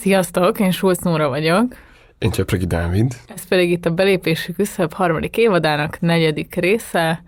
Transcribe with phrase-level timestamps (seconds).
[0.00, 1.76] Sziasztok, én Sulc Nóra vagyok.
[2.18, 3.16] Én Csepregi Dávid.
[3.34, 7.22] Ez pedig itt a belépési küszöb harmadik évadának negyedik része.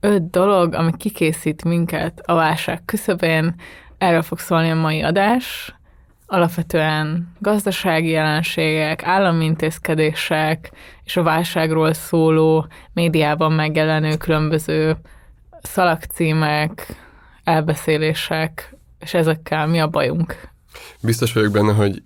[0.00, 3.54] Öt dolog, ami kikészít minket a válság küszöbén.
[3.98, 5.74] Erről fog szólni a mai adás.
[6.26, 10.70] Alapvetően gazdasági jelenségek, állami intézkedések
[11.04, 14.96] és a válságról szóló médiában megjelenő különböző
[15.62, 16.86] szalagcímek,
[17.44, 20.48] elbeszélések, és ezekkel mi a bajunk?
[21.02, 22.02] Biztos vagyok benne, hogy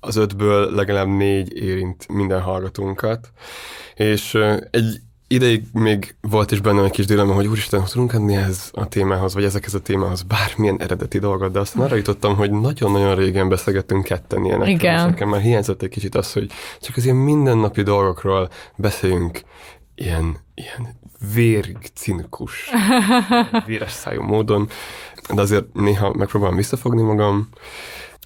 [0.00, 3.32] az ötből legalább négy érint minden hallgatónkat,
[3.94, 4.38] és
[4.70, 5.00] egy
[5.32, 9.34] ideig még volt is bennem egy kis dilemma, hogy úristen, tudunk adni ez a témához,
[9.34, 14.04] vagy ezekhez a témához bármilyen eredeti dolgot, de aztán arra jutottam, hogy nagyon-nagyon régen beszélgettünk
[14.04, 14.74] ketten ilyenekről.
[14.74, 15.06] Igen.
[15.06, 19.40] Nekem már hiányzott egy kicsit az, hogy csak az ilyen mindennapi dolgokról beszéljünk
[19.94, 20.98] ilyen, ilyen
[21.34, 22.70] vérig, cinikus,
[23.66, 24.68] véres szájú módon,
[25.34, 27.48] de azért néha megpróbálom visszafogni magam.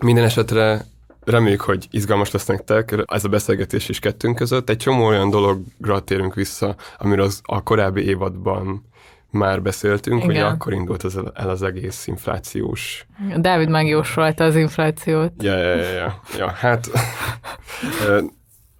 [0.02, 0.86] Minden esetre
[1.24, 4.70] reméljük, hogy izgalmas lesz nektek ez a beszélgetés is kettőnk között.
[4.70, 8.92] Egy csomó olyan dologra térünk vissza, amiről az, a korábbi évadban
[9.30, 10.42] már beszéltünk, Igen.
[10.42, 13.06] hogy akkor indult az el az egész inflációs...
[13.36, 15.32] Dávid megjósolta az inflációt.
[15.38, 16.20] Ja, ja, ja, ja.
[16.38, 16.90] ja hát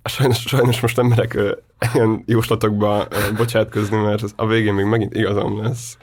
[0.05, 1.39] sajnos, sajnos most nem merek
[1.95, 3.07] ilyen jóslatokba
[3.37, 5.97] bocsátkozni, mert a végén még megint igazam lesz.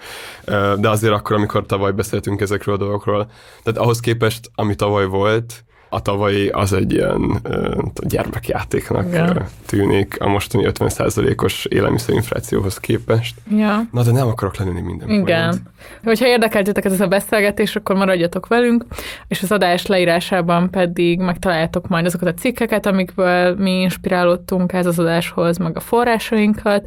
[0.79, 3.31] De azért akkor, amikor tavaly beszéltünk ezekről a dolgokról,
[3.63, 9.45] tehát ahhoz képest, ami tavaly volt, a tavalyi az egy ilyen uh, gyermekjátéknak Igen.
[9.65, 13.35] tűnik a mostani 50%-os élelmiszerinflációhoz képest.
[13.49, 13.81] Ja.
[13.91, 15.49] Na, de nem akarok lenni minden Igen.
[15.49, 15.61] Point.
[16.03, 18.85] Hogyha érdekel titeket ez a beszélgetés, akkor maradjatok velünk,
[19.27, 24.99] és az adás leírásában pedig megtaláljátok majd azokat a cikkeket, amikből mi inspirálódtunk ez az
[24.99, 26.85] adáshoz, meg a forrásainkat,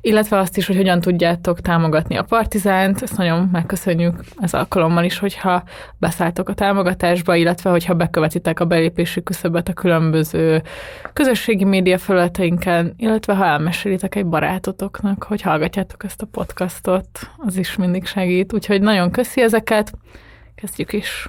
[0.00, 5.18] illetve azt is, hogy hogyan tudjátok támogatni a Partizánt, ezt nagyon megköszönjük ez alkalommal is,
[5.18, 5.62] hogyha
[5.98, 10.62] beszálltok a támogatásba, illetve hogyha bekövetitek a belépési küszöbet a különböző
[11.12, 17.76] közösségi média felületeinken, illetve ha elmesélitek egy barátotoknak, hogy hallgatjátok ezt a podcastot, az is
[17.76, 18.52] mindig segít.
[18.52, 19.92] Úgyhogy nagyon köszi ezeket,
[20.54, 21.28] kezdjük is.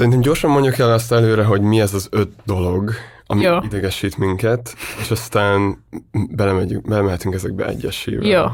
[0.00, 2.92] Szerintem gyorsan mondjuk el azt előre, hogy mi ez az öt dolog,
[3.26, 3.58] ami Jó.
[3.62, 5.84] idegesít minket, és aztán
[6.30, 8.28] belemegyünk, belemehetünk ezekbe egyesével.
[8.28, 8.46] Jó.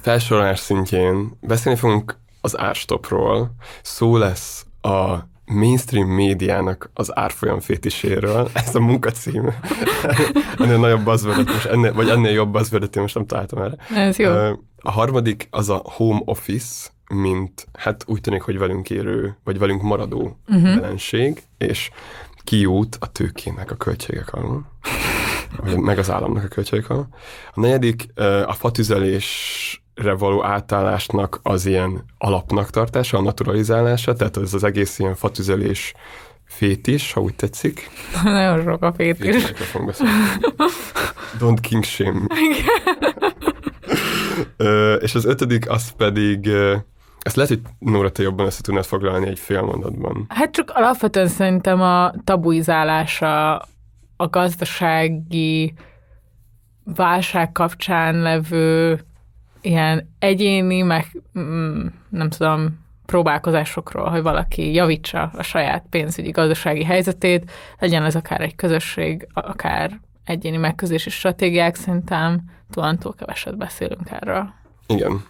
[0.00, 3.50] Felsorolás szintjén beszélni fogunk az árstopról,
[3.82, 5.14] szó lesz a
[5.44, 9.54] mainstream médiának az árfolyam fétiséről, ez a munkacím.
[10.58, 13.76] ennél nagyobb buzzword most, ennél, vagy ennél jobb buzzword most nem találtam erre.
[13.94, 14.30] Ez jó.
[14.82, 19.82] A harmadik az a home office, mint hát úgy tűnik, hogy velünk érő, vagy velünk
[19.82, 20.74] maradó uh-huh.
[20.74, 21.90] jelenség, és
[22.44, 24.66] kiút a tőkének a költségek alól,
[25.62, 27.08] vagy meg az államnak a költségek alól.
[27.54, 28.06] A negyedik
[28.46, 35.14] a fatüzelésre való átállásnak az ilyen alapnak tartása, a naturalizálása, tehát ez az egész ilyen
[35.14, 35.94] fatüzelés
[36.44, 37.90] fétis, ha úgy tetszik.
[38.22, 39.44] Nagyon sok a fétis.
[41.40, 42.26] Don't king shame.
[45.00, 46.50] és az ötödik, az pedig
[47.26, 50.24] ezt lehet, hogy Nóra, te jobban össze tudnád foglalni egy fél mondatban.
[50.28, 53.54] Hát csak alapvetően szerintem a tabuizálása
[54.16, 55.74] a gazdasági
[56.84, 59.00] válság kapcsán levő
[59.60, 67.50] ilyen egyéni, meg mm, nem tudom, próbálkozásokról, hogy valaki javítsa a saját pénzügyi gazdasági helyzetét,
[67.78, 72.40] legyen ez akár egy közösség, akár egyéni megközelítési stratégiák, szerintem
[72.70, 74.52] túlantól keveset beszélünk erről.
[74.86, 75.24] Igen.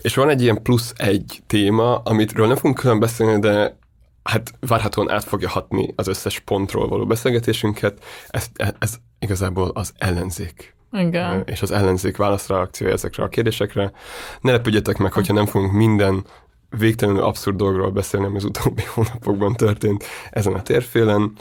[0.00, 3.78] És van egy ilyen plusz egy téma, amitről nem fogunk külön beszélni, de
[4.22, 8.04] hát várhatóan át fogja hatni az összes pontról való beszélgetésünket.
[8.28, 8.46] Ez,
[8.78, 10.76] ez igazából az ellenzék.
[10.92, 11.42] Igen.
[11.46, 13.92] És az ellenzék válaszreakciója ezekre a kérdésekre.
[14.40, 16.24] Ne lepődjetek meg, hogyha nem fogunk minden
[16.70, 21.32] végtelenül abszurd dolgról beszélni, ami az utóbbi hónapokban történt ezen a térfélen.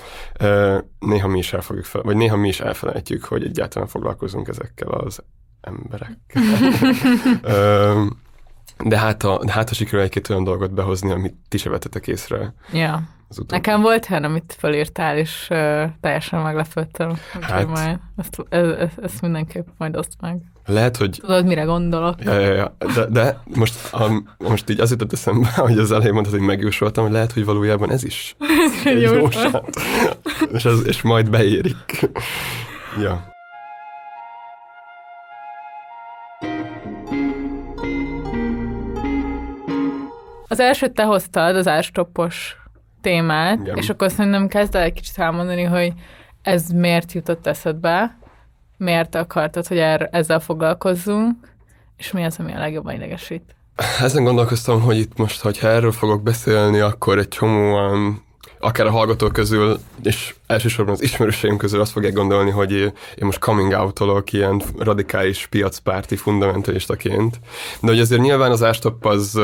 [0.99, 5.23] Néha mi is elfogjuk fel, vagy néha mi is elfelejtjük, hogy egyáltalán foglalkozunk ezekkel az
[5.61, 6.43] emberekkel.
[8.83, 12.53] de hát, a, hát ha sikerül egy-két olyan dolgot behozni, amit ti se vettetek észre.
[12.71, 12.93] Ja.
[13.29, 13.53] az utóbbi.
[13.53, 17.13] Nekem volt olyan, amit fölírtál, és uh, teljesen meglepődtem.
[17.41, 17.67] Hát.
[17.67, 20.41] majd ezt, ez, ez, ezt mindenképp majd oszt meg.
[20.65, 22.23] Lehet, hogy Tudod, mire gondolok?
[22.23, 22.75] Ja, ja, ja.
[22.95, 27.03] De, de most, a, most így az jutott eszembe, hogy az elején mondtad, hogy megjósoltam,
[27.03, 28.35] hogy lehet, hogy valójában ez is
[28.85, 29.69] egy Jó jóslat.
[30.51, 32.09] és, ez, és majd beérik.
[33.01, 33.35] ja.
[40.47, 42.55] Az elsőt te hoztad, az árstoppos
[43.01, 43.77] témát, Igen.
[43.77, 45.93] és akkor szerintem kezd el egy kicsit elmondani, hogy
[46.41, 48.17] ez miért jutott eszedbe,
[48.77, 51.35] miért akartad, hogy er, ezzel foglalkozzunk,
[51.97, 53.55] és mi az, ami a legjobban idegesít.
[54.01, 58.25] Ezen gondolkoztam, hogy itt most, hogyha erről fogok beszélni, akkor egy csomóan
[58.59, 63.39] akár a hallgatók közül, és elsősorban az ismerőseim közül azt fogják gondolni, hogy én most
[63.39, 67.39] coming out ilyen radikális piacpárti fundamentalistaként.
[67.81, 69.39] De hogy azért nyilván az ástopp az,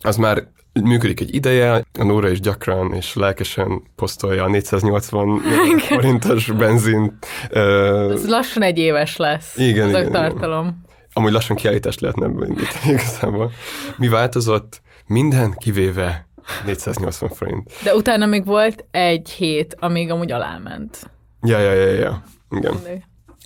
[0.00, 0.42] az már
[0.82, 5.40] működik egy ideje, a Nóra is gyakran és lelkesen posztolja a 480
[5.88, 7.26] forintos benzint.
[7.50, 9.56] ö, Ez lassan egy éves lesz.
[9.56, 10.84] Igen, igen, tartalom.
[11.12, 13.50] amúgy lassan kiállítást lehetne ebből indítani igazából.
[13.96, 14.80] Mi változott?
[15.06, 16.28] Minden kivéve
[16.64, 17.70] 480 forint.
[17.82, 21.10] De utána még volt egy hét, amíg amúgy aláment.
[21.42, 22.22] Ja, ja, ja, ja.
[22.50, 22.74] Igen.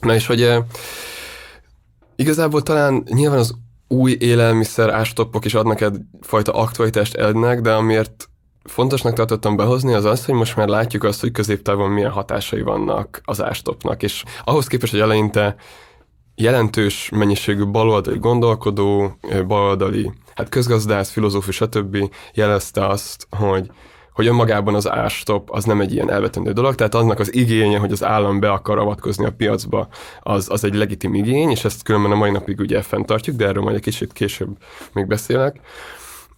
[0.00, 0.62] Na és hogy eh,
[2.16, 3.54] igazából talán nyilván az
[3.92, 8.28] új élelmiszer ástoppok is adnak egyfajta aktualitást ennek, de amiért
[8.62, 13.20] fontosnak tartottam behozni, az az, hogy most már látjuk azt, hogy középtávon milyen hatásai vannak
[13.24, 15.56] az ástopnak, és ahhoz képest, hogy eleinte
[16.34, 21.96] jelentős mennyiségű baloldali gondolkodó, baloldali, hát közgazdász, filozófus, stb.
[22.34, 23.70] jelezte azt, hogy
[24.20, 27.92] hogy önmagában az ástop az nem egy ilyen elvetendő dolog, tehát annak az igénye, hogy
[27.92, 29.88] az állam be akar avatkozni a piacba,
[30.20, 33.62] az, az egy legitim igény, és ezt különben a mai napig ugye fenntartjuk, de erről
[33.62, 34.56] majd egy kicsit később
[34.92, 35.60] még beszélek.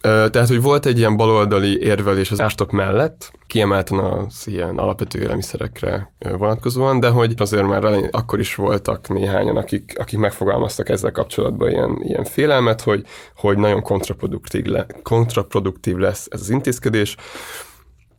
[0.01, 6.13] Tehát, hogy volt egy ilyen baloldali érvelés az ástop mellett, kiemelten az ilyen alapvető élelmiszerekre
[6.19, 11.69] vonatkozóan, de hogy azért már elején- akkor is voltak néhányan, akik, akik megfogalmaztak ezzel kapcsolatban
[11.69, 13.05] ilyen, ilyen félelmet, hogy,
[13.35, 17.15] hogy nagyon kontraproduktív, le, kontraproduktív lesz ez az intézkedés,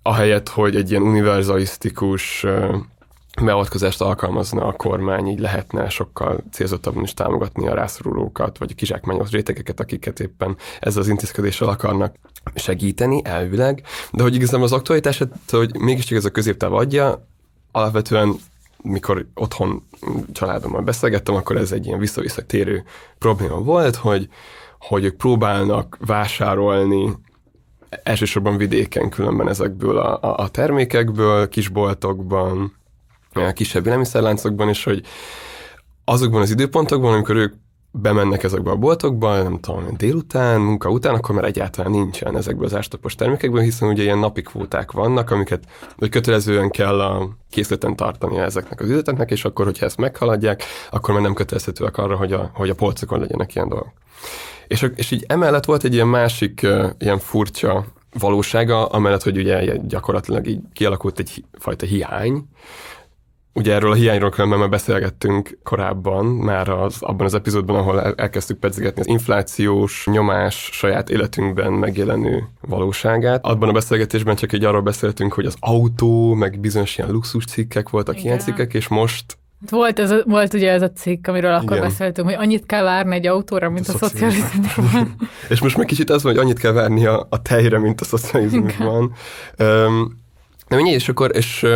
[0.06, 2.46] ahelyett, hogy egy ilyen univerzalisztikus
[3.42, 9.30] beavatkozást alkalmazna a kormány, így lehetne sokkal célzottabban is támogatni a rászorulókat, vagy a kizsákmányos
[9.30, 12.14] rétegeket, akiket éppen ezzel az intézkedéssel akarnak
[12.54, 17.26] segíteni elvileg, de hogy igazából az aktualitását, hogy mégiscsak ez a középtáv adja,
[17.72, 18.34] alapvetően
[18.82, 19.82] mikor otthon
[20.32, 22.84] családommal beszélgettem, akkor ez egy ilyen vissza-vissza térő
[23.18, 24.28] probléma volt, hogy,
[24.78, 27.16] hogy ők próbálnak vásárolni
[28.02, 32.76] elsősorban vidéken különben ezekből a, a, a termékekből, kisboltokban,
[33.32, 35.02] eh, kisebb élelmiszerláncokban, és hogy
[36.05, 37.55] azokban az időpontokban, amikor ők
[37.96, 42.75] bemennek ezekbe a boltokba, nem tudom, délután, munka után, akkor már egyáltalán nincsen ezekből az
[42.75, 45.64] ástopos termékekből, hiszen ugye ilyen napi kvóták vannak, amiket
[45.96, 51.14] vagy kötelezően kell a készleten tartani ezeknek az üzleteknek, és akkor, hogyha ezt meghaladják, akkor
[51.14, 53.93] már nem kötelezhetőek arra, hogy a, hogy a polcokon legyenek ilyen dolgok.
[54.74, 56.66] És, és így emellett volt egy ilyen másik
[56.98, 57.84] ilyen furcsa
[58.18, 62.48] valósága, amellett, hogy ugye gyakorlatilag így kialakult egy fajta hiány,
[63.56, 68.14] Ugye erről a hiányról különben már beszélgettünk korábban, már az, abban az epizódban, ahol el,
[68.16, 73.44] elkezdtük pedzegetni az inflációs nyomás saját életünkben megjelenő valóságát.
[73.44, 77.88] Abban a beszélgetésben csak egy arról beszéltünk, hogy az autó, meg bizonyos ilyen luxus cikkek
[77.88, 78.26] voltak Igen.
[78.26, 79.38] ilyen cikkek, és most
[79.70, 81.89] Volt, ez a, volt ugye ez a cikk, amiről akkor Igen.
[81.89, 85.17] beszéltünk, hogy annyit kell várni egy autóra, mint a, a szocializmusban.
[85.49, 88.05] És most meg kicsit az van, hogy annyit kell várni a, a tejre, mint a
[88.05, 89.15] szocializmusban.
[89.58, 90.23] Um,
[90.69, 91.67] de mindegy, és akkor, és,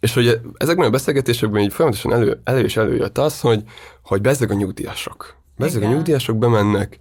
[0.00, 3.62] és hogy ezekben a beszélgetésekben így folyamatosan elő, elő és előjött az, hogy,
[4.02, 5.36] hogy bezzeg a nyugdíjasok.
[5.56, 5.96] Bezzeg a Igen.
[5.96, 6.98] nyugdíjasok bemennek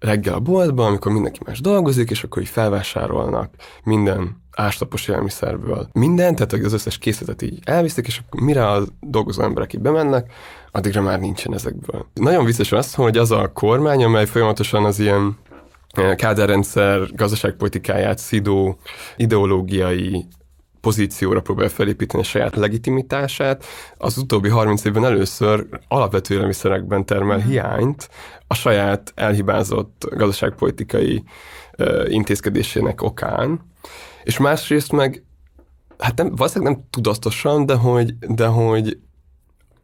[0.00, 3.54] reggel a boltba, amikor mindenki más dolgozik, és akkor így felvásárolnak
[3.84, 9.42] minden ástapos élelmiszerből minden, tehát az összes készletet így elviszik, és akkor mire a dolgozó
[9.42, 10.32] emberek így bemennek,
[10.70, 12.06] addigra már nincsen ezekből.
[12.14, 15.38] Nagyon vicces az, hogy az a kormány, amely folyamatosan az ilyen
[15.94, 18.78] eh, kádárrendszer gazdaságpolitikáját szidó
[19.16, 20.26] ideológiai
[20.80, 23.64] pozícióra próbál felépíteni a saját legitimitását,
[23.96, 28.08] az utóbbi 30 évben először alapvető élelmiszerekben termel hiányt
[28.46, 31.24] a saját elhibázott gazdaságpolitikai
[31.76, 33.60] ö, intézkedésének okán,
[34.22, 35.24] és másrészt meg,
[35.98, 38.98] hát nem, valószínűleg nem tudatosan, de hogy, de hogy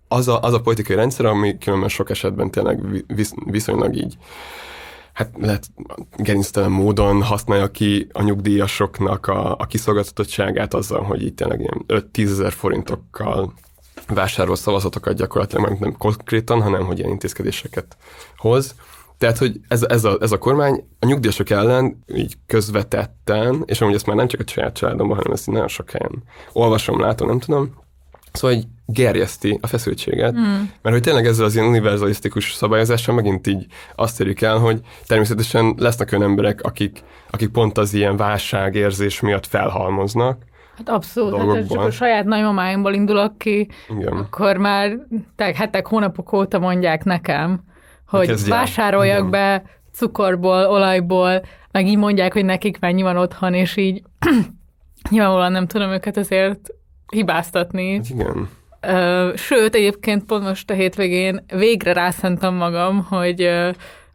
[0.08, 4.16] az a, az a politikai rendszer, ami különben sok esetben tényleg vi- visz, viszonylag így
[5.16, 5.66] hát lehet
[6.16, 12.30] gerinctelen módon használja ki a nyugdíjasoknak a, a kiszolgáltatottságát azzal, hogy itt tényleg ilyen 5-10
[12.30, 13.52] ezer forintokkal
[14.06, 17.96] vásárol szavazatokat gyakorlatilag, nem, nem konkrétan, hanem hogy ilyen intézkedéseket
[18.36, 18.74] hoz.
[19.18, 23.94] Tehát, hogy ez, ez, a, ez a kormány a nyugdíjasok ellen így közvetetten, és amúgy
[23.94, 27.38] ezt már nem csak a saját családomban, hanem ezt nagyon sok helyen olvasom, látom, nem
[27.38, 27.74] tudom,
[28.32, 30.42] szóval így gerjeszti a feszültséget, mm.
[30.82, 35.74] mert hogy tényleg ezzel az ilyen univerzalisztikus szabályozással megint így azt érjük el, hogy természetesen
[35.76, 40.44] lesznek olyan emberek, akik, akik pont az ilyen válságérzés miatt felhalmoznak,
[40.76, 44.12] Hát abszolút, hát ez csak a saját nagymamáimból indulok ki, Igen.
[44.12, 44.96] akkor már
[45.36, 47.60] te, hetek, hónapok óta mondják nekem,
[48.06, 48.58] hogy Kezdjál.
[48.58, 49.30] vásároljak Igen.
[49.30, 49.62] be
[49.92, 54.02] cukorból, olajból, meg így mondják, hogy nekik mennyi van otthon, és így
[55.10, 56.68] nyilvánvalóan nem tudom őket ezért
[57.12, 57.96] hibáztatni.
[57.96, 58.48] Hát igen.
[59.34, 63.50] Sőt, egyébként pont most a hétvégén végre rászentem magam, hogy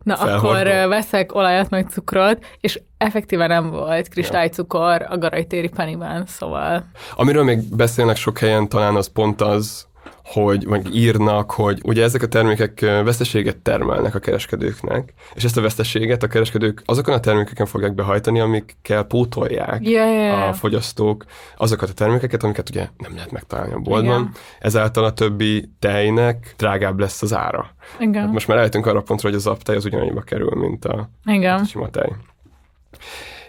[0.03, 6.85] na akkor veszek olajat meg cukrot, és effektíven nem volt kristálycukor a garajtéri pennyben, szóval.
[7.15, 9.87] Amiről még beszélnek sok helyen, talán az pont az,
[10.23, 15.61] hogy meg írnak, hogy ugye ezek a termékek veszteséget termelnek a kereskedőknek, és ezt a
[15.61, 20.47] veszteséget a kereskedők azokon a termékeken fogják behajtani, amikkel pótolják ja.
[20.47, 21.25] a fogyasztók
[21.57, 24.19] azokat a termékeket, amiket ugye nem lehet megtalálni a boltban.
[24.19, 24.33] Igen.
[24.59, 27.75] Ezáltal a többi tejnek drágább lesz az ára.
[27.99, 30.85] igen, Hát most már eljöttünk arra a pontra, hogy az aptej az ugyanannyiba kerül, mint
[30.85, 31.65] a igen.
[31.65, 32.11] sima tej.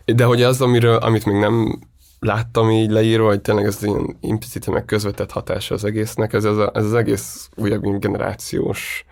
[0.05, 1.79] De hogy az, amiről, amit még nem
[2.23, 6.57] láttam így leírva, hogy tényleg ez ilyen implicite meg közvetett hatása az egésznek, ez, ez,
[6.57, 9.05] a, ez az egész újabb generációs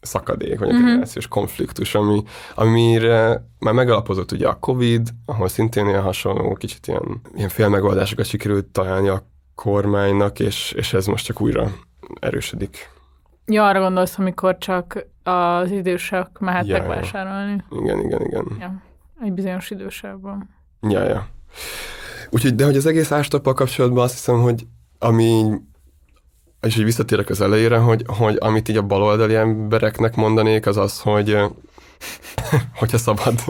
[0.00, 2.22] szakadék, vagy a generációs konfliktus, ami,
[2.54, 8.66] amire már megalapozott ugye a Covid, ahol szintén ilyen hasonló, kicsit ilyen, ilyen félmegoldásokat sikerült
[8.66, 9.22] találni a
[9.54, 11.70] kormánynak, és, és ez most csak újra
[12.20, 12.90] erősödik.
[13.46, 16.88] Ja, arra gondolsz, amikor csak az idősek mehettek Ja, ja.
[16.88, 17.64] vásárolni.
[17.70, 18.44] Igen, igen, igen.
[18.60, 18.82] Ja,
[19.22, 20.48] egy bizonyos idősávban.
[20.80, 21.26] Ja, ja.
[22.30, 24.66] Úgyhogy, de hogy az egész ástappal kapcsolatban azt hiszem, hogy
[24.98, 25.44] ami,
[26.60, 31.00] és így visszatérek az elejére, hogy, hogy amit így a baloldali embereknek mondanék, az az,
[31.00, 31.38] hogy
[32.80, 33.34] hogyha szabad,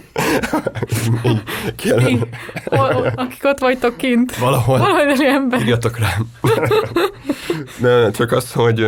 [2.09, 2.29] így
[2.65, 4.79] o- o- akik ott vagytok kint, valahol.
[4.79, 5.61] Valahogy ember.
[5.61, 6.31] írjatok rám.
[7.81, 8.87] De csak az, hogy,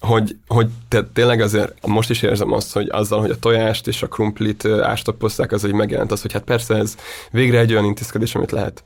[0.00, 4.02] hogy, hogy te, tényleg azért most is érzem azt, hogy azzal, hogy a tojást és
[4.02, 6.96] a krumplit ástapozták, az, hogy megjelent az, hogy hát persze ez
[7.30, 8.82] végre egy olyan intézkedés, amit lehet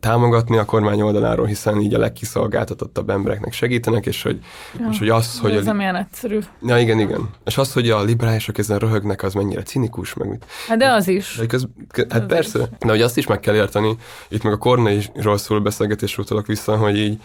[0.00, 4.38] támogatni a kormány oldaláról, hiszen így a legkiszolgáltatottabb embereknek segítenek, és hogy,
[4.80, 4.88] ja.
[4.90, 6.38] és hogy az, hogy Ez a, nem ilyen egyszerű.
[6.66, 7.30] ja, igen, igen.
[7.44, 10.44] És az, hogy a liberálisok ezen röhögnek, az mennyire cinikus, meg mit.
[10.68, 11.36] Hát de az is.
[11.38, 13.96] De köz, kö- hát persze, de hogy azt is meg kell érteni,
[14.28, 17.20] itt meg a Korneiról szól beszélgetésről utalok vissza, hogy így,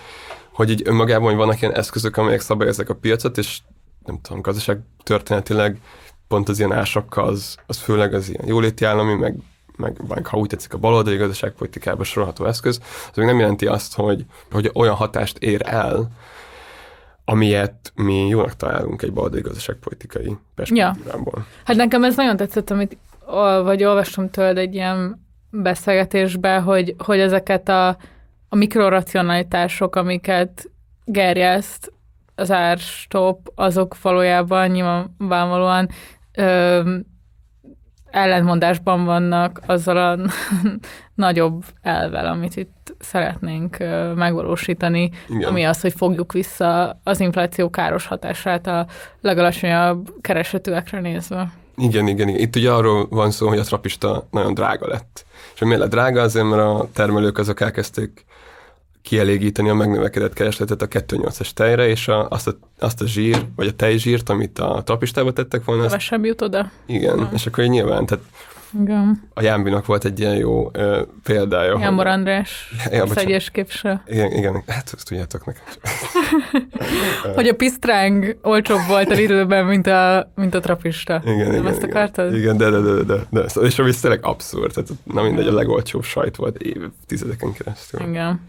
[0.53, 3.60] hogy így önmagában hogy vannak ilyen eszközök, amelyek szabályozzák a piacot, és
[4.05, 5.79] nem tudom, gazdaság történetileg
[6.27, 9.36] pont az ilyen ásakkal, az, az főleg az ilyen jóléti állami, meg,
[9.75, 12.79] meg, meg ha úgy tetszik a baloldali gazdaságpolitikába sorolható eszköz,
[13.10, 16.12] az még nem jelenti azt, hogy, hogy olyan hatást ér el,
[17.25, 21.46] amilyet mi jónak találunk egy baloldali gazdaságpolitikai perspektívából.
[21.63, 22.98] Hát nekem ez nagyon tetszett, amit
[23.63, 27.98] vagy olvastam tőled egy ilyen beszélgetésbe, hogy, hogy ezeket a,
[28.53, 30.70] a mikroracionalitások, amiket
[31.05, 31.93] gerjeszt
[32.36, 35.89] az árstop, azok valójában nyilvánvalóan
[36.36, 36.81] ö,
[38.05, 40.29] ellentmondásban vannak azzal a
[41.25, 45.50] nagyobb elvel, amit itt szeretnénk ö, megvalósítani, Igen.
[45.50, 48.88] ami az, hogy fogjuk vissza az infláció káros hatását a
[49.22, 51.53] legalacsonyabb keresetűekre nézve.
[51.77, 52.41] Igen, igen, igen.
[52.41, 55.25] Itt ugye arról van szó, hogy a trapista nagyon drága lett.
[55.53, 56.22] És miért lett drága?
[56.22, 58.25] Azért, mert a termelők azok elkezdték
[59.01, 63.67] kielégíteni a megnövekedett keresletet a 2.8-es tejre, és a, azt, a, azt a zsír, vagy
[63.67, 66.72] a tejzsírt, amit a trapistába tettek volna, Kevesebb jut oda.
[66.86, 68.24] igen, és akkor nyilván, tehát
[68.82, 69.30] Igen.
[69.34, 71.72] a Jámbinak volt egy ilyen jó ö, példája.
[71.74, 74.04] hogy- Jámbor András, Ja, szegyes képse.
[74.08, 75.63] Igen, igen, hát ezt tudjátok nekem.
[77.36, 81.22] Hogy a pisztráng olcsóbb volt a időben, mint a, mint a trapista.
[81.25, 82.36] Igen, Nem igen, ezt akartad?
[82.36, 83.48] Igen, de, de, de, de, de.
[83.48, 88.01] Szóval, és ami tényleg abszurd, tehát na mindegy, a legolcsóbb sajt volt évtizedeken keresztül.
[88.08, 88.42] Igen.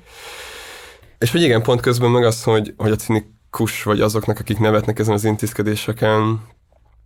[1.19, 4.99] És hogy igen, pont közben meg az, hogy, hogy a cinikus vagy azoknak, akik nevetnek
[4.99, 6.41] ezen az intézkedéseken,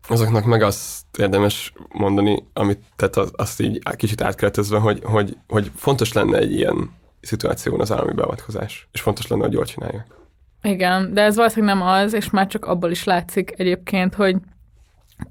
[0.09, 5.71] azoknak meg azt érdemes mondani, amit, tehát az, azt így kicsit átkeretezve, hogy, hogy, hogy
[5.77, 10.07] fontos lenne egy ilyen szituáción az állami beavatkozás, és fontos lenne, hogy jól csinálják.
[10.63, 14.37] Igen, de ez valószínűleg nem az, és már csak abból is látszik egyébként, hogy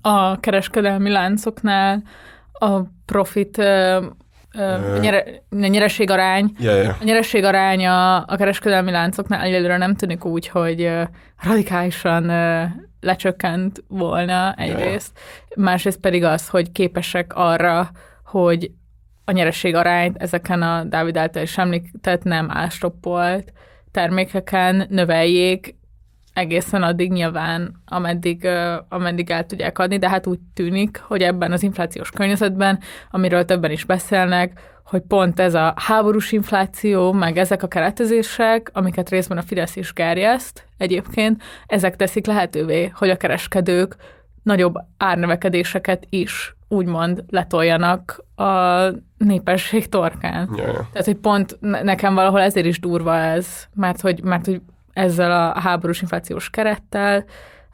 [0.02, 2.04] a kereskedelmi láncoknál
[2.52, 6.98] a profit, a nyere, a nyereségarány Ja, ja.
[7.02, 10.92] A nyerességaránya a kereskedelmi láncoknál egyelőre nem tűnik úgy, hogy
[11.44, 12.30] radikálisan
[13.06, 15.20] lecsökkent volna egyrészt,
[15.56, 17.92] másrészt pedig az, hogy képesek arra,
[18.26, 18.72] hogy
[19.26, 23.54] a nyerességarányt ezeken a Dávid által is említett nem ástoppolt
[23.92, 25.76] termékeken növeljék
[26.36, 28.48] egészen addig nyilván, ameddig,
[28.90, 32.80] ameddig el tudják adni, de hát úgy tűnik, hogy ebben az inflációs környezetben,
[33.12, 39.10] amiről többen is beszélnek, hogy pont ez a háborús infláció, meg ezek a keretezések, amiket
[39.10, 43.96] részben a Fidesz is gerjeszt egyébként, ezek teszik lehetővé, hogy a kereskedők
[44.44, 48.82] nagyobb árnövekedéseket is úgymond letoljanak a
[49.18, 50.50] népesség torkán.
[50.56, 50.66] Ja.
[50.66, 54.62] Tehát, hogy pont ne- nekem valahol ezért is durva ez, mert hogy, mert hogy
[54.96, 57.26] ezzel a háborús inflációs kerettel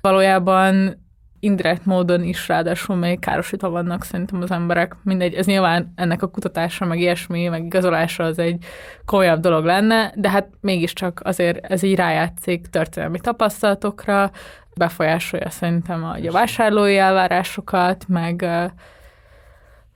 [0.02, 1.00] valójában
[1.40, 4.96] indirekt módon is ráadásul még károsítva vannak szerintem az emberek.
[5.04, 8.64] Mindegy, ez nyilván ennek a kutatása, meg ilyesmi, meg igazolása az egy
[9.06, 14.32] komolyabb dolog lenne, de hát mégiscsak azért ez így rájátszik történelmi tapasztalatokra,
[14.76, 18.46] befolyásolja szerintem a, a vásárlói elvárásokat, meg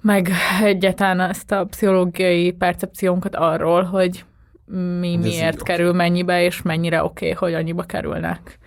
[0.01, 0.29] meg
[0.63, 4.25] egyáltalán ezt a pszichológiai percepciónkat arról, hogy
[5.00, 8.60] mi Ez miért így kerül mennyibe, és mennyire oké, okay, hogy annyiba kerülnek.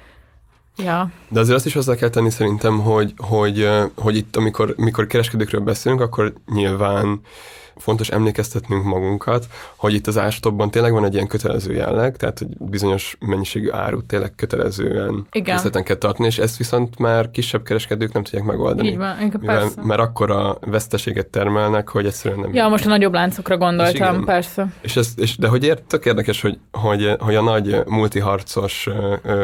[0.85, 5.07] Ja, De azért azt is hozzá kell tenni szerintem, hogy, hogy, hogy itt, amikor, amikor
[5.07, 7.21] kereskedőkről beszélünk, akkor nyilván
[7.79, 12.49] fontos emlékeztetnünk magunkat, hogy itt az ástopban tényleg van egy ilyen kötelező jelleg, tehát hogy
[12.59, 15.55] bizonyos mennyiségű árut tényleg kötelezően Igen.
[15.55, 18.89] készleten kell tartani, és ezt viszont már kisebb kereskedők nem tudják megoldani.
[18.89, 22.55] így van, Mivel, mert akkora veszteséget termelnek, hogy egyszerűen nem.
[22.55, 24.25] Ja, most a nagyobb láncokra gondoltam, igen.
[24.25, 24.73] persze.
[24.81, 28.89] És ez, és, de hogy ért, tök érdekes, hogy, hogy, hogy a nagy multiharcos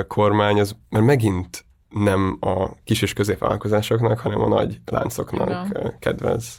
[0.09, 6.59] kormány, az mert megint nem a kis és középvállalkozásoknak, hanem a nagy láncoknak ö, kedvez.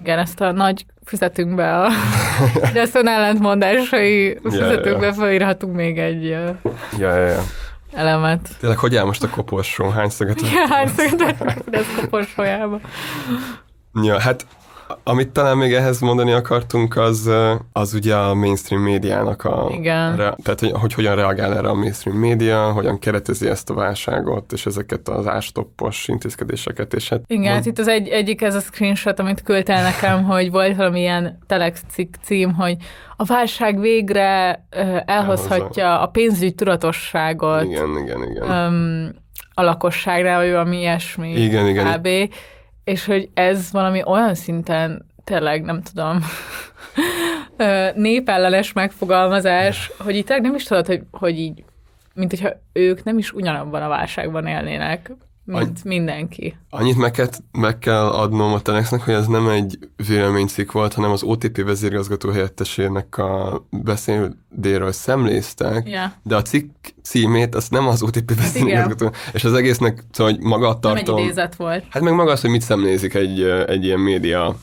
[0.00, 1.90] Igen, ezt a nagy fizetünk be a
[2.74, 5.12] ezt ellentmondásai fizetőkbe ja.
[5.12, 6.58] felírhatunk még egy Ja,
[6.98, 7.42] ja, ja.
[7.92, 8.48] elemet.
[8.60, 9.88] Tényleg, hogy áll most a koporsó?
[9.88, 10.40] Hány szöget?
[10.40, 12.80] Hát szerintem Fidesz koporsójába.
[14.02, 14.46] Ja, hát
[15.02, 17.30] amit talán még ehhez mondani akartunk, az,
[17.72, 19.68] az ugye a mainstream médiának a...
[19.72, 20.16] Igen.
[20.16, 24.52] Re, tehát, hogy, hogy hogyan reagál erre a mainstream média, hogyan keretezi ezt a válságot,
[24.52, 27.20] és ezeket az ástoppos intézkedéseket, és hát...
[27.26, 31.00] Igen, hát itt az egy, egyik ez a screenshot, amit küldtél nekem, hogy volt valami
[31.00, 31.82] ilyen telex
[32.22, 32.76] cím, hogy
[33.16, 34.64] a válság végre
[35.04, 38.50] elhozhatja a pénzügy tudatosságot Igen, igen, igen.
[38.50, 39.14] öm,
[39.54, 42.00] a lakosságra, vagy valami ilyesmi Igen, igen.
[42.00, 42.08] kb.
[42.88, 46.20] És hogy ez valami olyan szinten tényleg, nem tudom,
[47.94, 51.64] népellenes megfogalmazás, hogy itt nem is tudod, hogy, hogy így,
[52.14, 55.10] mint hogyha ők nem is ugyanabban a válságban élnének,
[55.56, 56.56] mint mindenki.
[56.70, 61.10] Annyit meg kell, meg kell adnom a Telexnek, hogy ez nem egy véleménycikk volt, hanem
[61.10, 66.12] az OTP vezérigazgató helyettesének a beszédéről szemléztek, Ja.
[66.22, 70.68] de a cikk címét azt nem az OTP vezérigazgató, és az egésznek, szóval hogy maga
[70.68, 71.84] a Nem egy idézet volt.
[71.90, 74.56] hát meg maga az, hogy mit szemlézik egy, egy ilyen média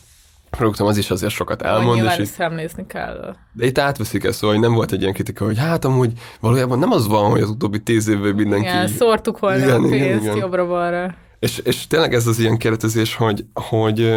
[0.55, 3.35] produktum, az is azért sokat Elmond, és nyilván itt, szemlézni kell.
[3.53, 6.79] de itt átveszik ezt, szóval hogy nem volt egy ilyen kritika, hogy hát amúgy valójában
[6.79, 8.67] nem az van, hogy az utóbbi tíz évben mindenki...
[8.67, 11.15] Igen, szórtuk volna Igen, a pénzt jobbra-balra.
[11.39, 14.11] És, és tényleg ez az ilyen keretezés, hogy, hogy,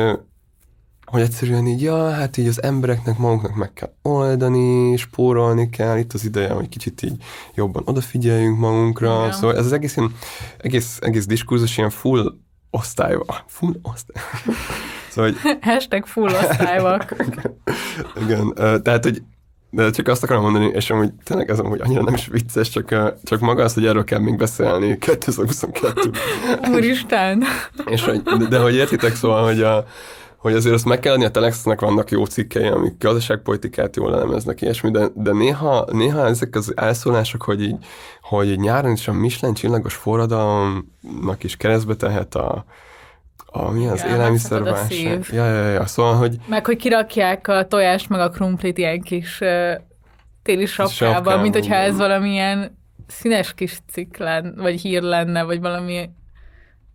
[1.05, 6.13] hogy egyszerűen így, ja, hát így az embereknek maguknak meg kell oldani, spórolni kell, itt
[6.13, 7.23] az ideje, hogy kicsit így
[7.55, 9.33] jobban odafigyeljünk magunkra, Igen.
[9.33, 10.15] szóval ez az egész, ilyen,
[10.59, 12.35] egész, egész diskurzus ilyen full
[12.71, 14.23] osztály, full osztály.
[15.19, 17.15] Szóval, hogy Hashtag full osztályvak.
[18.25, 19.23] igen, tehát, hogy
[19.71, 23.15] de csak azt akarom mondani, és amúgy tényleg ez amúgy annyira nem is vicces, csak,
[23.25, 26.11] csak maga az, hogy erről kell még beszélni 2022
[26.73, 27.45] Úristen.
[27.87, 29.85] És hogy, de, de hogy értitek, szóval, hogy, a,
[30.37, 34.61] hogy azért azt meg kell adni, a Telexnek vannak jó cikkei, amik gazdaságpolitikát jól elemeznek,
[34.63, 37.77] ilyesmi, de, de néha, néha ezek az elszólások, hogy így,
[38.23, 42.65] hogy így nyáron is a Michelin csillagos forradalomnak is keresztbe tehet a,
[43.53, 45.27] a mi az Igen, élelmiszerválság.
[45.33, 49.41] Ja, ja, ja, szóval, hogy Meg, hogy kirakják a tojást meg a krumplit ilyen kis
[49.41, 49.73] uh,
[50.43, 55.61] téli sapkában, Sapkában, mint hogyha ez valamilyen színes kis cikk lenne, vagy hír lenne, vagy
[55.61, 56.11] valami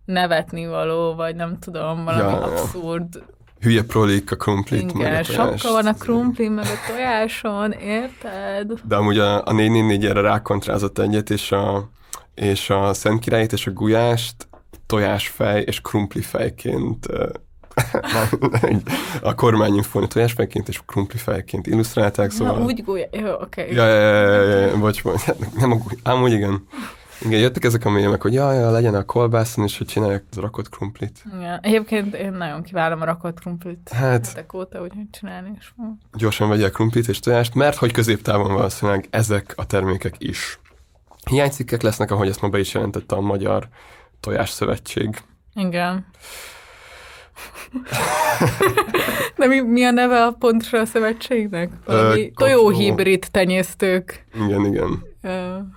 [0.06, 2.44] nevetni való, vagy nem tudom, valami Ja, ja.
[2.44, 3.24] abszurd.
[3.60, 8.74] hülye prolik a krumplit, meg a Igen, sapka van a krumpli, meg a tojáson, érted?
[8.84, 11.90] De amúgy a, a 444 erre rákontrázott egyet, és a,
[12.36, 14.48] és a Szent Királyt és a gulyást
[14.94, 17.08] tojásfej és krumplifejként
[19.22, 22.58] a kormányinfóni tojásfejként és krumplifejként illusztrálták, szóval...
[22.58, 23.06] Na, úgy gulya...
[23.12, 23.62] Jó, oké.
[23.62, 23.76] Okay.
[23.76, 25.98] Ja, ja, ja, ja, ja, bocs, hát nem a guly...
[26.04, 26.68] Ám úgy igen.
[27.22, 30.38] Igen, jöttek ezek a mémek, hogy jaj, ja, legyen a kolbászon, és hogy csinálják az
[30.38, 31.24] rakott krumplit.
[31.38, 31.60] Igen.
[31.62, 33.90] Egyébként én nagyon kívánom a rakott krumplit.
[33.90, 35.74] Hát- Hetek óta, hogy csinálni is.
[36.14, 40.60] Gyorsan vegyél krumplit és tojást, mert hogy középtávon valószínűleg ezek a termékek is.
[41.30, 43.70] Hiánycikkek lesznek, ahogy ezt ma be is jelentette a Magyar
[44.24, 45.18] Tojás Szövetség.
[45.56, 46.06] Igen.
[49.36, 51.70] De mi, mi a neve a pontra a szövetségnek?
[51.86, 54.26] Valami Ö, tojóhibrid tenyésztők.
[54.34, 55.04] Igen, igen.
[55.22, 55.76] Köszönöm.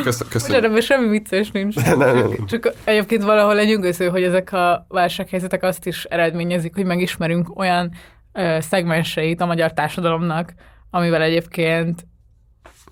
[0.00, 0.64] Ugye, köszönöm.
[0.64, 1.76] ebben semmi vicces nincs.
[1.84, 2.46] Nem, nem, nem.
[2.46, 7.92] Csak egyébként valahol lenyűgöző, hogy ezek a válsághelyzetek azt is eredményezik, hogy megismerünk olyan
[8.32, 10.52] ö, szegmenseit a magyar társadalomnak,
[10.90, 12.06] amivel egyébként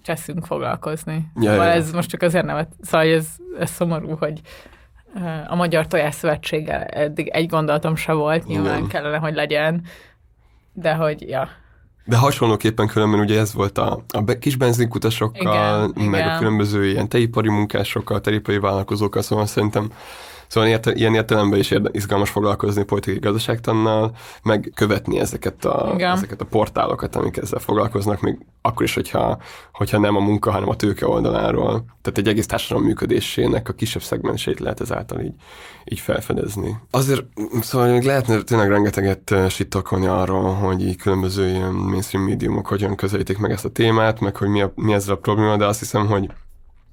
[0.03, 1.31] cseszünk foglalkozni.
[1.41, 1.73] Ja, szóval ja.
[1.73, 3.27] ez most csak azért nevet, szóval ez,
[3.59, 4.41] ez szomorú, hogy
[5.49, 8.89] a Magyar Tojás Szövetséggel eddig egy gondolatom se volt, nyilván Igen.
[8.89, 9.85] kellene, hogy legyen,
[10.73, 11.49] de hogy, ja.
[12.05, 16.35] De hasonlóképpen különben ugye ez volt a, a kis benzinkutasokkal, Igen, meg igen.
[16.35, 19.93] a különböző ilyen teipari munkásokkal, teipari vállalkozókkal, szóval szerintem
[20.51, 26.13] Szóval érte, ilyen értelemben is érde, izgalmas foglalkozni politikai gazdaságtannal, meg követni ezeket a, Igen.
[26.13, 29.39] ezeket a portálokat, amik ezzel foglalkoznak, még akkor is, hogyha,
[29.73, 31.85] hogyha nem a munka, hanem a tőke oldaláról.
[32.03, 35.35] Tehát egy egész társadalom működésének a kisebb szegmensét lehet ezáltal így,
[35.85, 36.77] így felfedezni.
[36.91, 37.25] Azért,
[37.61, 43.39] szóval még lehetne tényleg rengeteget sittokolni arról, hogy így különböző ilyen mainstream médiumok hogyan közelítik
[43.39, 46.07] meg ezt a témát, meg hogy mi, a, mi ezzel a probléma, de azt hiszem,
[46.07, 46.31] hogy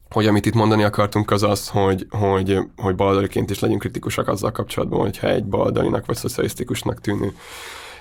[0.09, 4.51] hogy amit itt mondani akartunk, az az, hogy, hogy, hogy baloldaliként is legyünk kritikusak azzal
[4.51, 7.31] kapcsolatban, hogyha egy baloldalinak vagy szocialisztikusnak tűnő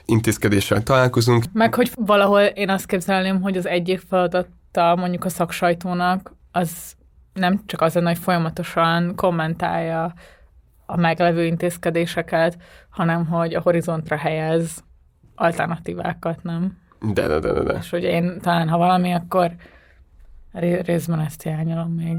[0.05, 1.45] intézkedéssel találkozunk.
[1.53, 6.95] Meg hogy valahol én azt képzelném, hogy az egyik feladata mondjuk a szaksajtónak az
[7.33, 10.15] nem csak az lenne, hogy folyamatosan kommentálja
[10.87, 12.57] a meglevő intézkedéseket,
[12.91, 14.85] hanem hogy a horizontra helyez
[15.35, 16.79] alternatívákat, nem?
[17.01, 17.73] De, de, de, de, de.
[17.73, 19.51] És hogy én talán, ha valami, akkor
[20.59, 22.17] ré- részben ezt hiányolom még.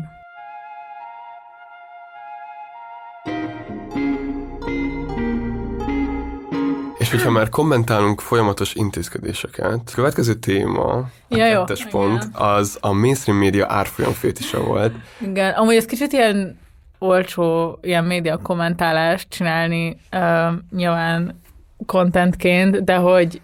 [6.98, 11.92] És hogyha már kommentálunk folyamatos intézkedéseket, a következő téma, a Ja, jó, kettes igen.
[11.92, 14.94] pont, az a mainstream média árfolyam fétise volt.
[15.20, 16.60] Igen, amúgy ez kicsit ilyen
[17.00, 21.42] olcsó ilyen média kommentálást csinálni uh, nyilván
[21.86, 23.42] contentként, de hogy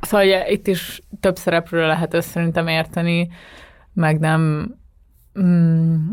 [0.00, 3.28] szóval ugye, itt is több szereplőről lehet ezt szerintem érteni,
[3.92, 4.74] meg nem
[5.40, 6.10] mm,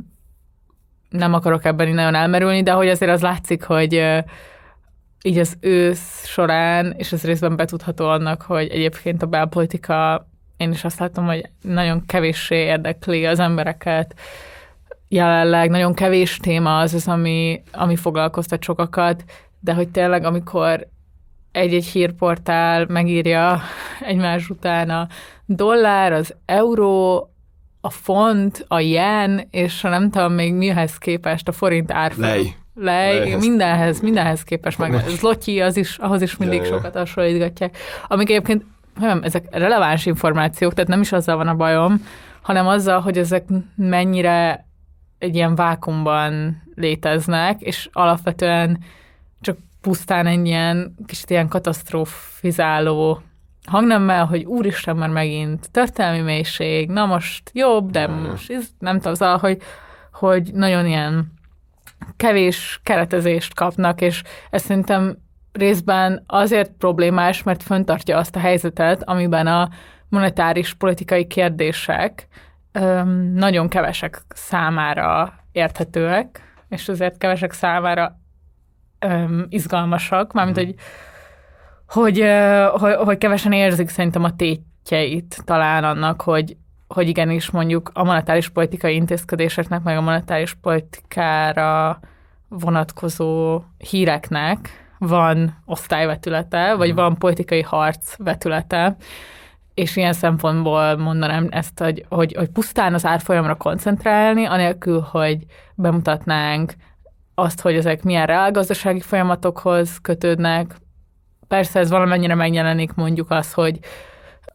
[1.10, 4.24] nem akarok ebben így nagyon elmerülni, de hogy azért az látszik, hogy
[5.24, 10.84] így az ősz során, és ez részben betudható annak, hogy egyébként a belpolitika, én is
[10.84, 14.16] azt látom, hogy nagyon kevéssé érdekli az embereket,
[15.08, 15.70] jelenleg.
[15.70, 19.24] Nagyon kevés téma az az, ami, ami foglalkoztat sokakat,
[19.60, 20.88] de hogy tényleg, amikor
[21.52, 23.62] egy-egy hírportál megírja
[24.06, 25.08] egymás után a
[25.46, 27.30] dollár, az euró,
[27.82, 32.30] a font, a jen, és nem tudom még mihez képest a forint árfolyam.
[32.30, 32.56] Lej.
[32.76, 33.46] Lej, Lejhez.
[33.46, 34.94] mindenhez, mindenhez képest meg.
[34.94, 36.72] Az Lotyi, az is, ahhoz is mindig Ja, ja.
[36.72, 37.78] sokat hasonlítgatják.
[38.08, 38.66] Amik egyébként,
[39.00, 42.06] nem, ezek releváns információk, tehát nem is azzal van a bajom,
[42.42, 43.44] hanem azzal, hogy ezek
[43.76, 44.68] mennyire
[45.18, 48.80] egy ilyen vákumban léteznek, és alapvetően
[49.42, 53.22] csak pusztán egy ilyen kicsit ilyen katasztrofizáló
[53.70, 59.14] hangnemmel, hogy úristen, már megint történelmi mélység, na most jobb, de most ez, nem tudom,
[59.14, 59.58] szóval, hogy,
[60.12, 61.34] hogy nagyon ilyen
[62.18, 65.18] kevés keretezést kapnak, és ez szerintem
[65.52, 69.70] részben azért problémás, mert föntartja azt a helyzetet, amiben a
[70.10, 72.28] monetáris politikai kérdések
[72.72, 78.20] öm, nagyon kevesek számára érthetőek, és azért kevesek számára
[79.00, 80.76] öm, izgalmasak, mármint, hogy,
[81.90, 82.26] hogy,
[82.72, 88.50] hogy, hogy kevesen érzik szerintem a tétjeit talán annak, hogy, hogy igenis mondjuk a monetáris
[88.50, 92.00] politikai intézkedéseknek, meg a monetáris politikára
[92.48, 98.96] vonatkozó híreknek van osztályvetülete, vagy van politikai harc vetülete,
[99.74, 106.74] és ilyen szempontból mondanám ezt, hogy, hogy, hogy pusztán az árfolyamra koncentrálni, anélkül, hogy bemutatnánk
[107.36, 110.76] azt, hogy ezek milyen reálgazdasági folyamatokhoz kötődnek.
[111.50, 113.80] Persze ez valamennyire megjelenik mondjuk az, hogy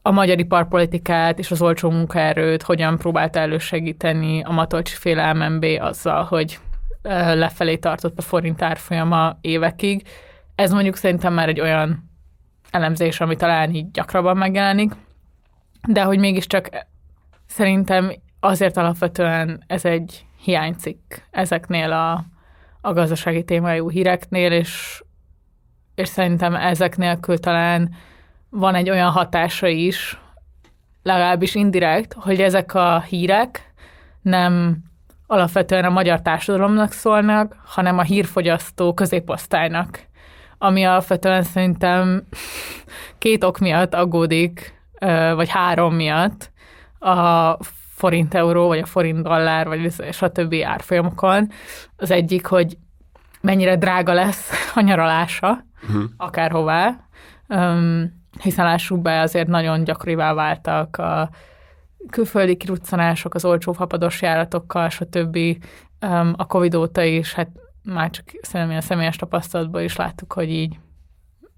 [0.02, 6.22] a magyar iparpolitikát és az olcsó munkaerőt hogyan próbálta elősegíteni a Matolcsi féle MNB azzal,
[6.22, 6.59] hogy
[7.35, 10.02] lefelé tartott a forint árfolyama évekig.
[10.54, 12.11] Ez mondjuk szerintem már egy olyan
[12.70, 14.92] elemzés, ami talán így gyakrabban megjelenik,
[15.88, 16.68] de hogy mégiscsak
[17.46, 22.24] szerintem azért alapvetően ez egy hiánycikk ezeknél a,
[22.80, 25.02] a gazdasági témájú híreknél, és,
[25.94, 27.94] és szerintem ezek nélkül talán
[28.50, 30.18] van egy olyan hatása is,
[31.02, 33.72] legalábbis indirekt, hogy ezek a hírek
[34.22, 34.76] nem
[35.26, 40.07] alapvetően a magyar társadalomnak szólnak, hanem a hírfogyasztó középosztálynak,
[40.59, 42.26] ami alapvetően szerintem
[43.18, 44.74] két ok miatt aggódik,
[45.35, 46.52] vagy három miatt
[46.98, 47.57] a
[47.94, 50.54] forint euró, vagy a forint dollár, vagy stb.
[50.64, 51.50] árfolyamokon.
[51.96, 52.76] Az egyik, hogy
[53.40, 56.05] mennyire drága lesz a nyaralása, Uh-huh.
[56.16, 57.09] akárhová,
[57.49, 61.31] Öm, hiszen lássuk be, azért nagyon gyakorivá váltak a
[62.11, 65.38] külföldi kiruccanások, az olcsó fapados járatokkal, stb.
[66.01, 67.49] Um, a Covid óta is, hát
[67.83, 70.79] már csak szerintem a személyes tapasztalatból is láttuk, hogy így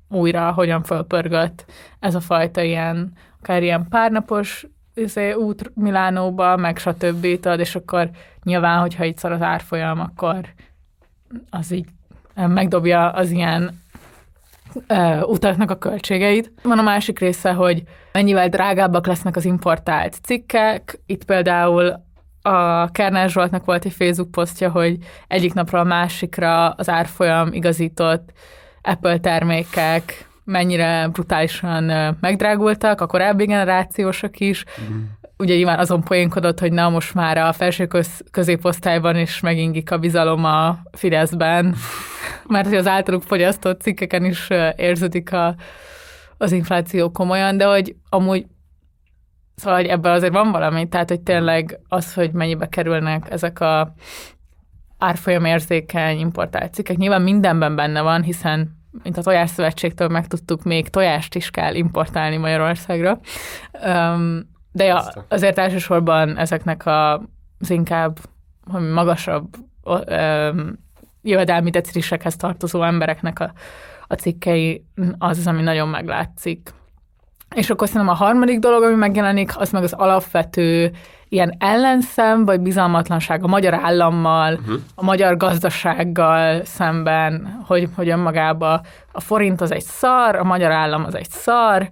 [0.08, 1.64] újra hogyan fölpörgött
[2.00, 7.20] ez a fajta ilyen, akár ilyen párnapos izé, út Milánóba, meg stb.
[7.20, 8.10] Tudod, és akkor
[8.42, 10.40] nyilván, hogyha itt szar az árfolyam, akkor
[11.50, 11.86] az így
[12.34, 13.80] megdobja az ilyen
[14.88, 16.52] uh, utaknak a költségeit.
[16.62, 21.00] Van a másik része, hogy mennyivel drágábbak lesznek az importált cikkek.
[21.06, 22.04] Itt például
[22.42, 28.32] a Kernel Zsoltnak volt egy Facebook posztja, hogy egyik napról a másikra az árfolyam igazított
[28.82, 34.64] Apple termékek mennyire brutálisan megdrágultak, a korábbi generációsok is.
[34.90, 35.02] Mm.
[35.38, 39.98] Ugye nyilván azon poénkodott, hogy na most már a felső köz, középosztályban is megingik a
[39.98, 41.74] bizalom a Fideszben,
[42.46, 45.54] mert hogy az általuk fogyasztott cikkeken is érződik a,
[46.38, 48.46] az infláció komolyan, de hogy amúgy
[49.56, 53.94] Szóval, hogy ebből azért van valami, tehát, hogy tényleg az, hogy mennyibe kerülnek ezek a
[54.98, 61.50] árfolyamérzékeny importált cikkek, nyilván mindenben benne van, hiszen mint a Tojásszövetségtől megtudtuk, még tojást is
[61.50, 63.20] kell importálni Magyarországra.
[64.76, 67.12] De ja, azért elsősorban ezeknek a,
[67.60, 68.18] az inkább
[68.92, 69.56] magasabb
[71.22, 73.52] jövedelmi decilisekhez tartozó embereknek a,
[74.06, 74.84] a cikkei
[75.18, 76.72] az, az, ami nagyon meglátszik.
[77.54, 80.92] És akkor szerintem a harmadik dolog, ami megjelenik, az meg az alapvető
[81.28, 84.80] ilyen ellenszem, vagy bizalmatlanság a magyar állammal, uh-huh.
[84.94, 88.80] a magyar gazdasággal szemben, hogy, hogy önmagában
[89.12, 91.88] a forint az egy szar, a magyar állam az egy szar,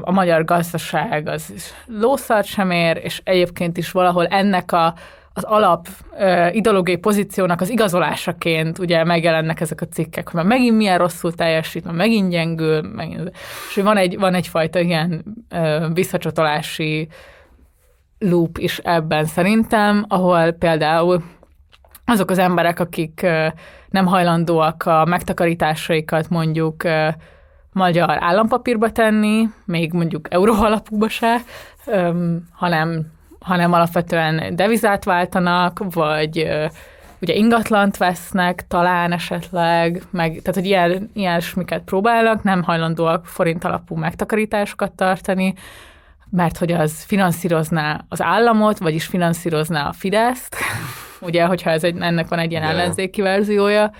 [0.00, 4.94] a magyar gazdaság az lószart sem ér, és egyébként is valahol ennek a
[5.36, 10.76] az alap uh, ideológiai pozíciónak az igazolásaként ugye megjelennek ezek a cikkek, hogy már megint
[10.76, 13.32] milyen rosszul teljesít, már megint gyengül, megint,
[13.68, 17.08] és van, egy, van egyfajta ilyen uh, visszacsatolási
[18.28, 21.22] loop is ebben szerintem, ahol például
[22.04, 23.26] azok az emberek, akik
[23.88, 26.82] nem hajlandóak a megtakarításaikat mondjuk
[27.72, 31.36] magyar állampapírba tenni, még mondjuk euró alapúba se,
[32.52, 33.12] hanem
[33.44, 36.48] hanem alapvetően devizát váltanak, vagy
[37.20, 43.94] ugye ingatlant vesznek, talán esetleg, meg, tehát hogy ilyen, ilyesmiket próbálnak, nem hajlandóak forint alapú
[43.94, 45.54] megtakarításokat tartani,
[46.34, 50.56] mert hogy az finanszírozná az államot, vagyis finanszírozná a Fideszt,
[51.20, 52.74] ugye, hogyha ez egy, ennek van egy ilyen yeah.
[52.74, 53.92] ellenzéki verziója.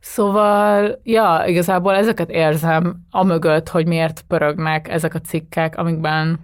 [0.00, 6.38] Szóval, ja, igazából ezeket érzem amögött, hogy miért pörögnek ezek a cikkek, amikben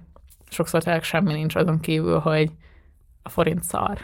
[0.51, 2.51] sokszor tényleg semmi nincs azon kívül, hogy
[3.22, 3.98] a forint szar.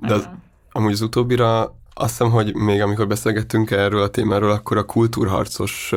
[0.00, 0.28] De az,
[0.72, 5.92] amúgy az utóbbira azt hiszem, hogy még amikor beszélgettünk erről a témáról, akkor a kultúrharcos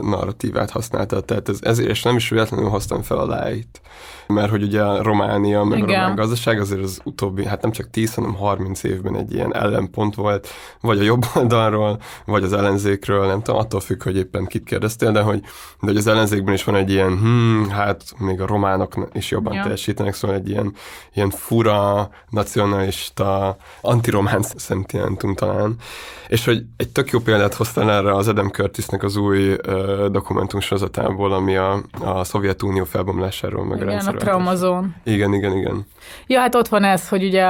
[0.00, 3.80] narratívát használta, tehát ez, ezért, és nem is véletlenül hoztam fel a lájt
[4.28, 5.88] mert hogy ugye a Románia, meg Igen.
[5.88, 9.54] a román gazdaság azért az utóbbi, hát nem csak 10, hanem 30 évben egy ilyen
[9.54, 10.48] ellenpont volt,
[10.80, 15.12] vagy a jobb oldalról, vagy az ellenzékről, nem tudom, attól függ, hogy éppen kit kérdeztél,
[15.12, 15.40] de hogy,
[15.80, 19.54] de hogy az ellenzékben is van egy ilyen, hmm, hát még a románok is jobban
[19.54, 19.62] ja.
[19.62, 20.74] teljesítenek, szóval egy ilyen,
[21.14, 25.76] ilyen fura, nacionalista, antiromán szentimentum talán.
[26.28, 30.60] És hogy egy tök jó példát hoztál erre az Adam Curtisnek az új uh, dokumentum
[30.60, 34.94] sorozatából, ami a, a Szovjetunió felbomlásáról, meg igen, a traumazón.
[35.04, 35.86] Igen, igen, igen.
[36.26, 37.46] Ja, hát ott van ez, hogy ugye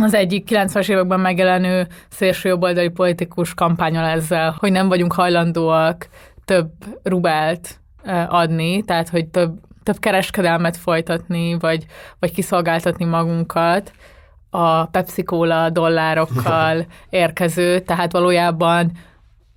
[0.00, 6.08] az egyik 90-es években megjelenő szélsőjobboldali politikus kampányol ezzel, hogy nem vagyunk hajlandóak
[6.44, 6.70] több
[7.02, 7.80] rubelt
[8.28, 11.86] adni, tehát hogy több, több kereskedelmet folytatni, vagy,
[12.18, 13.92] vagy kiszolgáltatni magunkat
[14.50, 18.92] a Pepsi Cola dollárokkal érkező, tehát valójában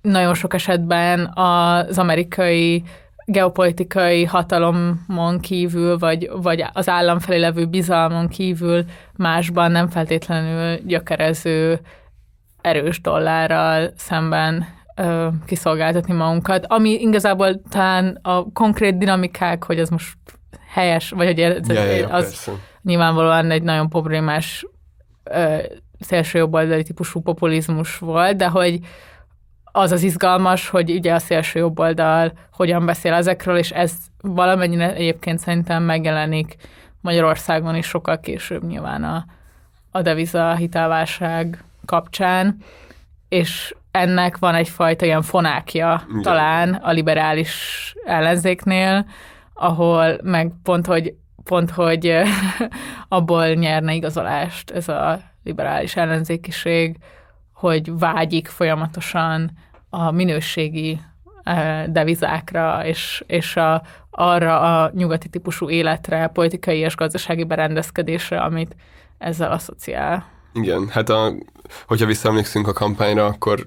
[0.02, 2.82] nagyon sok esetben az amerikai
[3.24, 8.84] geopolitikai hatalomon kívül, vagy, vagy az állam felé levő bizalmon kívül
[9.16, 11.80] másban nem feltétlenül gyökerező
[12.60, 20.16] erős dollárral szemben ö, kiszolgáltatni magunkat, ami igazából talán a konkrét dinamikák, hogy ez most
[20.68, 22.52] helyes, vagy hogy ez, ja, ja, az persze.
[22.82, 24.66] nyilvánvalóan egy nagyon problémás
[25.24, 25.56] ö,
[26.00, 28.78] szélsőjobboldali típusú populizmus volt, de hogy
[29.76, 34.94] az az izgalmas, hogy ugye a szélső jobb oldal hogyan beszél ezekről, és ez valamennyire
[34.94, 36.56] egyébként szerintem megjelenik
[37.00, 39.24] Magyarországon is sokkal később nyilván a,
[39.90, 42.56] a deviza hitelválság kapcsán,
[43.28, 46.22] és ennek van egyfajta ilyen fonákja Igen.
[46.22, 49.06] talán a liberális ellenzéknél,
[49.54, 52.22] ahol meg pont, hogy pont, hogy
[53.08, 56.96] abból nyerne igazolást ez a liberális ellenzékiség,
[57.54, 59.50] hogy vágyik folyamatosan
[59.90, 61.00] a minőségi
[61.86, 68.76] devizákra, és, és a, arra a nyugati típusú életre, politikai és gazdasági berendezkedésre, amit
[69.18, 70.26] ezzel asszociál.
[70.52, 71.32] Igen, hát a,
[71.86, 73.66] hogyha visszaemlékszünk a kampányra, akkor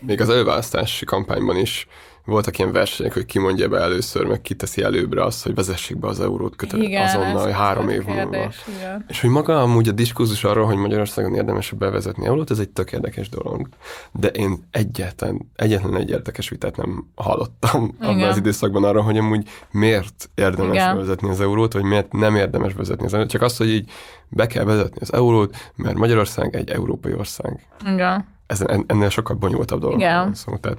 [0.00, 1.86] még az előválasztási kampányban is
[2.28, 5.98] voltak ilyen versenyek, hogy ki mondja be először, meg ki teszi előbbre azt, hogy vezessék
[5.98, 8.28] be az eurót kötele Igen, azonnal, három év múlva.
[8.30, 9.04] kérdés, igen.
[9.08, 12.92] És hogy maga amúgy a diskurzus arról, hogy Magyarországon érdemes bevezetni eurót, ez egy tök
[12.92, 13.68] érdekes dolog.
[14.12, 18.28] De én egyetlen, egyetlen egy érdekes vitát nem hallottam abban Igen.
[18.28, 20.94] az időszakban arra, hogy amúgy miért érdemes Igen.
[20.94, 23.30] bevezetni az eurót, vagy miért nem érdemes bevezetni az eurót.
[23.30, 23.90] Csak azt, hogy így
[24.28, 27.66] be kell vezetni az eurót, mert Magyarország egy európai ország.
[27.92, 28.36] Igen.
[28.48, 29.98] Ez en- ennél sokkal bonyolultabb dolog.
[29.98, 30.34] Igen.
[30.34, 30.78] Szó, tehát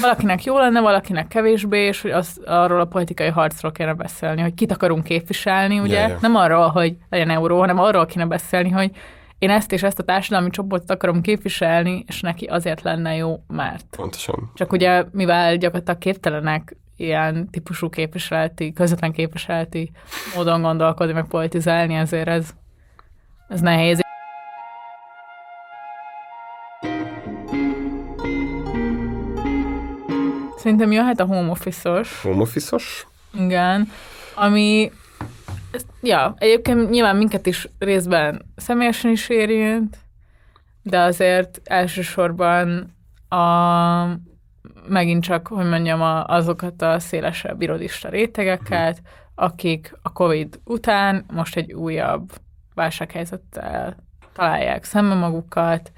[0.00, 4.54] Valakinek jó lenne, valakinek kevésbé, és hogy az, arról a politikai harcról kéne beszélni, hogy
[4.54, 6.00] kit akarunk képviselni, ugye?
[6.00, 6.18] Ja, ja.
[6.20, 8.90] Nem arról, hogy legyen euró, hanem arról kéne beszélni, hogy
[9.38, 13.84] én ezt és ezt a társadalmi csoportot akarom képviselni, és neki azért lenne jó, mert.
[13.96, 14.50] pontosan.
[14.54, 19.90] Csak ugye, mivel gyakorlatilag képtelenek ilyen típusú képviseleti, közvetlen képviseleti
[20.36, 22.50] módon gondolkodni, meg politizálni, ezért ez,
[23.48, 24.00] ez nehéz.
[30.60, 33.06] Szerintem jöhet a home office-os, Home office-os?
[33.34, 33.88] igen,
[34.34, 34.92] ami,
[36.02, 39.98] ja, egyébként nyilván minket is részben személyesen is érint,
[40.82, 42.96] de azért elsősorban
[43.28, 43.44] a,
[44.88, 49.02] megint csak, hogy mondjam, a, azokat a szélesebb irodista rétegeket,
[49.34, 52.32] akik a COVID után most egy újabb
[52.74, 53.96] válsághelyzettel
[54.32, 55.92] találják szembe magukat,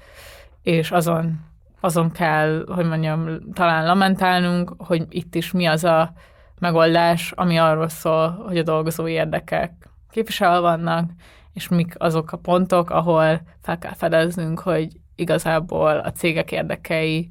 [0.61, 1.39] és azon,
[1.83, 6.13] azon kell, hogy mondjam, talán lamentálnunk, hogy itt is mi az a
[6.59, 11.09] megoldás, ami arról szól, hogy a dolgozói érdekek képviselve vannak,
[11.53, 17.29] és mik azok a pontok, ahol fel kell fedeznünk, hogy igazából a cégek érdekei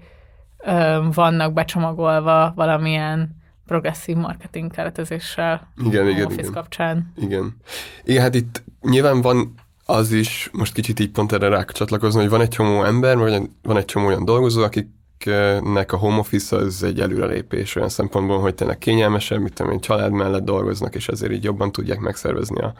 [0.58, 3.36] ö, vannak becsomagolva valamilyen
[3.66, 6.52] progresszív marketing keretezéssel Igen, igen, igen.
[6.52, 7.12] kapcsán.
[7.16, 7.56] Igen.
[8.04, 9.54] Igen, hát itt nyilván van
[9.86, 13.42] az is, most kicsit így pont erre rá csatlakozni, hogy van egy csomó ember, vagy
[13.62, 18.54] van egy csomó olyan dolgozó, akiknek a home office az egy előrelépés olyan szempontból, hogy
[18.54, 22.74] tényleg kényelmesebb, mit tudom én, család mellett dolgoznak, és ezért így jobban tudják megszervezni a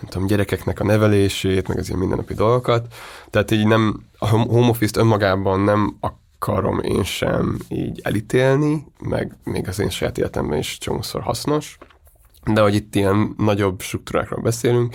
[0.00, 2.94] nem tudom, gyerekeknek a nevelését, meg az ilyen mindennapi dolgokat.
[3.30, 9.68] Tehát így nem, a home office-t önmagában nem akarom én sem így elítélni, meg még
[9.68, 11.78] az én saját életemben is csomószor hasznos,
[12.54, 14.94] de hogy itt ilyen nagyobb struktúrákról beszélünk.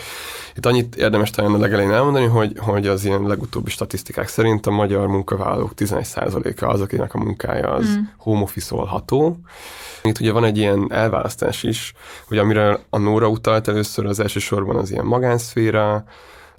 [0.55, 4.71] Itt annyit érdemes talán a legelején elmondani, hogy, hogy az ilyen legutóbbi statisztikák szerint a
[4.71, 8.01] magyar munkavállalók 11%-a az, akinek a munkája az mm.
[8.17, 9.37] home office-olható.
[10.03, 11.93] Itt ugye van egy ilyen elválasztás is,
[12.27, 16.03] hogy amire a Nóra utalt először az elsősorban az ilyen magánszféra,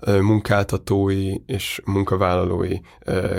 [0.07, 2.79] munkáltatói és munkavállalói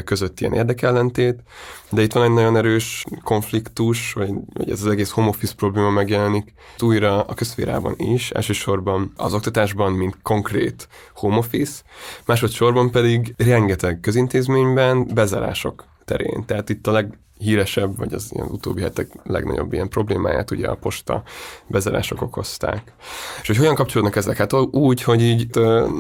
[0.03, 1.43] között ilyen érdekellentét,
[1.89, 5.89] de itt van egy nagyon erős konfliktus, vagy, vagy ez az egész home office probléma
[5.89, 11.81] megjelenik újra a közférában is, elsősorban az oktatásban, mint konkrét home office,
[12.25, 16.45] másodszorban pedig rengeteg közintézményben bezárások terén.
[16.45, 16.91] Tehát itt a
[17.37, 21.23] leghíresebb, vagy az ilyen utóbbi hetek legnagyobb ilyen problémáját ugye a posta
[21.67, 22.93] bezárások okozták.
[23.41, 24.37] És hogy hogyan kapcsolódnak ezek?
[24.37, 25.49] Hát úgy, hogy így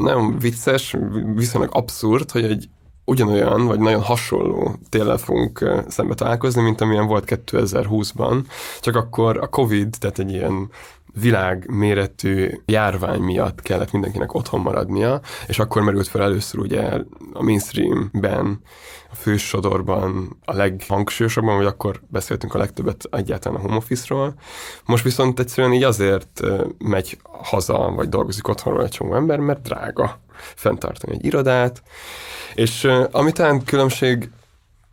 [0.03, 0.95] nem vicces,
[1.35, 2.69] viszonylag abszurd, hogy egy
[3.05, 8.43] ugyanolyan, vagy nagyon hasonló téllel fogunk szembe találkozni, mint amilyen volt 2020-ban,
[8.79, 10.69] csak akkor a Covid, tehát egy ilyen
[11.19, 16.81] világméretű járvány miatt kellett mindenkinek otthon maradnia, és akkor merült fel először ugye
[17.33, 18.61] a mainstreamben,
[19.11, 24.33] a fősodorban a leghangsúlyosabban, vagy akkor beszéltünk a legtöbbet egyáltalán a home office-ról.
[24.85, 26.41] Most viszont egyszerűen így azért
[26.77, 31.83] megy haza, vagy dolgozik otthonról egy csomó ember, mert drága fenntartani egy irodát,
[32.55, 34.29] és ami talán különbség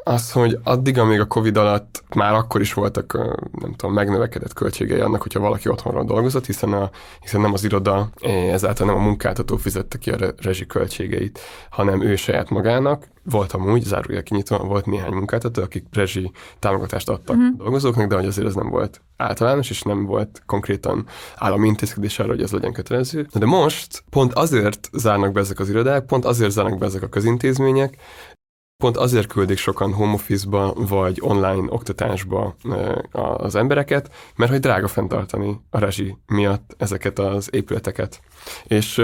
[0.05, 3.13] az, hogy addig, amíg a Covid alatt már akkor is voltak,
[3.61, 8.11] nem tudom, megnövekedett költségei annak, hogyha valaki otthonról dolgozott, hiszen, a, hiszen nem az iroda,
[8.51, 13.11] ezáltal nem a munkáltató fizette ki a re- rezsi költségeit, hanem ő saját magának.
[13.25, 17.57] Volt amúgy, zárója kinyitva, volt néhány munkáltató, akik rezsi támogatást adtak uh-huh.
[17.57, 22.29] dolgozóknak, de hogy azért ez nem volt általános, és nem volt konkrétan állami intézkedés arra,
[22.29, 23.27] hogy ez legyen kötelező.
[23.35, 27.09] De most pont azért zárnak be ezek az irodák, pont azért zárnak be ezek a
[27.09, 27.97] közintézmények,
[28.83, 32.57] Pont azért küldik sokan home office-ba vagy online oktatásba
[33.13, 38.21] az embereket, mert hogy drága fenntartani a rezsi miatt ezeket az épületeket.
[38.65, 39.03] És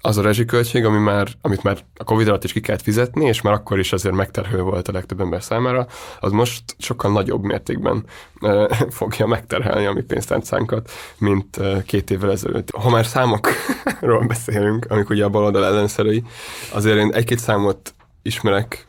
[0.00, 3.40] az a rezsiköltség, ami már, amit már a Covid alatt is ki kellett fizetni, és
[3.40, 5.86] már akkor is azért megterhelő volt a legtöbb ember számára,
[6.20, 8.04] az most sokkal nagyobb mértékben
[8.40, 12.70] ö, fogja megterhelni a mi pénztárcánkat, mint ö, két évvel ezelőtt.
[12.70, 16.24] Ha már számokról beszélünk, amik ugye a baloldal ellenszerei,
[16.72, 17.94] azért én egy-két számot
[18.26, 18.86] ismerek,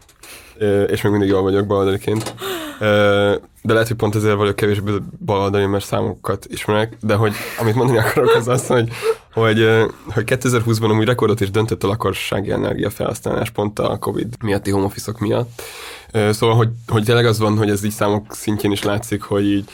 [0.87, 2.35] és még mindig jól vagyok baloldaliként.
[3.61, 4.91] De lehet, hogy pont ezért vagyok kevésbé
[5.25, 8.89] baloldali, mert számokat ismerek, de hogy amit mondani akarok az az, hogy,
[9.33, 9.67] hogy,
[10.07, 15.61] hogy 2020-ban amúgy rekordot is döntött a lakossági energiafelhasználás pont a Covid miatti home miatt.
[16.11, 19.69] Szóval, hogy, hogy tényleg az van, hogy ez így számok szintjén is látszik, hogy így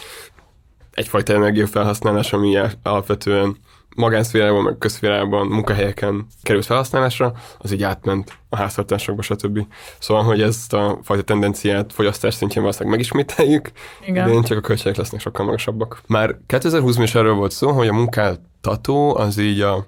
[0.94, 3.58] egyfajta energiafelhasználás, ami alapvetően
[3.96, 9.68] magánszférában, meg közszférában, munkahelyeken került felhasználásra, az így átment a háztartásokba, stb.
[10.00, 13.72] Szóval, hogy ezt a fajta tendenciát fogyasztás szintjén valószínűleg megismételjük,
[14.06, 14.32] Igen.
[14.32, 16.02] de csak a költségek lesznek sokkal magasabbak.
[16.08, 19.86] Már 2020-ban is erről volt szó, hogy a munkáltató az így a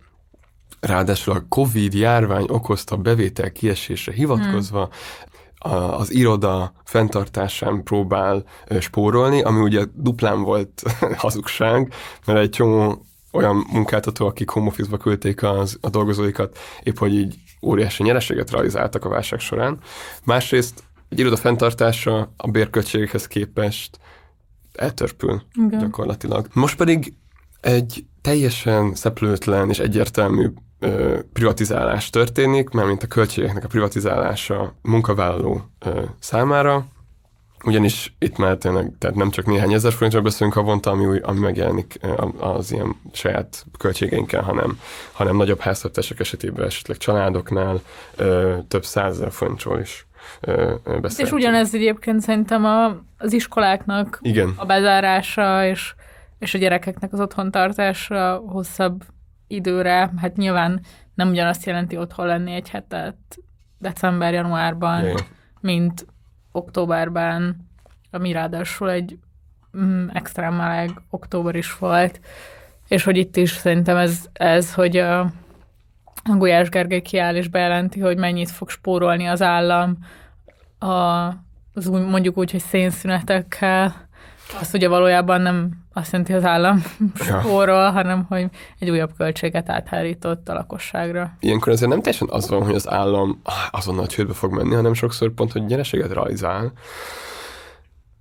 [0.80, 4.89] ráadásul a Covid járvány okozta bevétel kiesésre hivatkozva
[5.58, 8.43] a, az iroda fenntartásán próbál
[8.80, 10.84] spórolni, ami ugye duplán volt
[11.18, 11.93] hazugság,
[12.26, 17.36] mert egy csomó olyan munkáltató, akik home office-ba küldték az, a dolgozóikat, épp hogy így
[17.61, 19.77] óriási nyereséget realizáltak a válság során.
[20.23, 23.99] Másrészt egy iroda fenntartása a bérköltségekhez képest
[24.73, 25.79] eltörpül Igen.
[25.79, 26.47] gyakorlatilag.
[26.53, 27.13] Most pedig
[27.61, 36.03] egy teljesen szeplőtlen és egyértelmű ö, privatizálás történik, mármint a költségeknek a privatizálása munkavállaló ö,
[36.19, 36.86] számára,
[37.66, 41.39] ugyanis itt már tényleg, tehát nem csak néhány ezer forintról beszélünk havonta, ami, új, ami
[41.39, 41.99] megjelenik
[42.39, 44.80] az ilyen saját költségeinkkel, hanem,
[45.11, 47.82] hanem nagyobb háztartások esetében esetleg családoknál
[48.16, 50.07] ö, több százezer forintról is
[50.86, 51.18] beszélünk.
[51.18, 52.86] És ugyanez egyébként szerintem a,
[53.18, 54.53] az iskoláknak Igen.
[54.55, 55.95] a bezárása és,
[56.39, 59.03] és a gyerekeknek az otthontartása hosszabb
[59.47, 60.82] időre, hát nyilván
[61.16, 63.18] nem ugyanazt jelenti otthon lenni egy hetet
[63.78, 65.05] december-januárban,
[65.61, 66.05] mint
[66.56, 67.68] októberben,
[68.12, 69.20] ami ráadásul egy
[69.78, 72.20] mm, extrém meleg október is volt,
[72.88, 75.32] és hogy itt is szerintem ez, ez hogy a,
[76.34, 79.97] Gulyás Gergely kiáll és bejelenti, hogy mennyit fog spórolni az állam
[80.80, 81.26] a,
[81.74, 84.05] az úgy, mondjuk úgy, hogy szénszünetekkel,
[84.54, 86.84] azt ugye valójában nem azt jelenti az állam
[87.28, 87.39] Ja.
[87.41, 88.46] spórol, hanem hogy
[88.80, 91.36] egy újabb költséget áthárított a lakosságra.
[91.39, 93.41] Ilyenkor azért nem teljesen az van, hogy az állam
[93.72, 96.74] azonnal csődbe fog menni, hanem sokszor pont, hogy nyereséget realizál.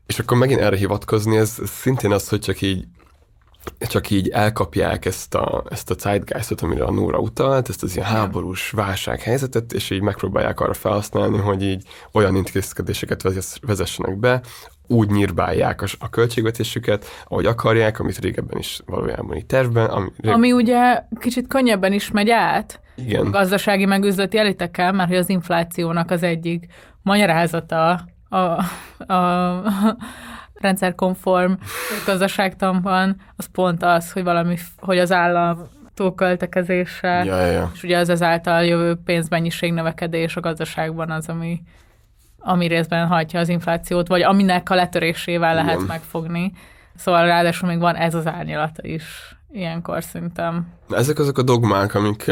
[0.07, 2.85] És akkor megint erre hivatkozni, ez szintén az, hogy csak így
[3.79, 8.09] csak így elkapják ezt a, ezt a zeitgeistot, amire a Nóra utalt, ezt az ilyen
[8.09, 14.41] háborús válsághelyzetet, és így megpróbálják arra felhasználni, hogy így olyan intézkedéseket vezess- vezessenek be,
[14.87, 20.53] úgy nyírbálják a, a költségvetésüket, ahogy akarják, amit régebben is valójában így tervben, ami, Ami
[20.53, 25.29] ugye kicsit könnyebben is megy át, a igen, gazdasági meg üzleti elitekkel, mert hogy az
[25.29, 26.67] inflációnak az egyik
[27.03, 28.37] magyarázata a,
[29.13, 29.63] a
[30.55, 31.53] rendszerkonform
[32.07, 35.63] gazdaságtanban, az pont az, hogy valami, hogy az állam
[35.95, 37.71] túlköltekezése, ja, ja.
[37.75, 41.63] és ugye az ezáltal jövő pénzmennyiség növekedés a gazdaságban az, ami,
[42.45, 45.87] ami részben hajtja az inflációt, vagy aminek a letörésével lehet Igen.
[45.87, 46.53] megfogni.
[46.97, 50.67] Szóval ráadásul még van ez az árnyalata is ilyenkor szerintem.
[50.91, 52.31] Ezek azok a dogmák, amik,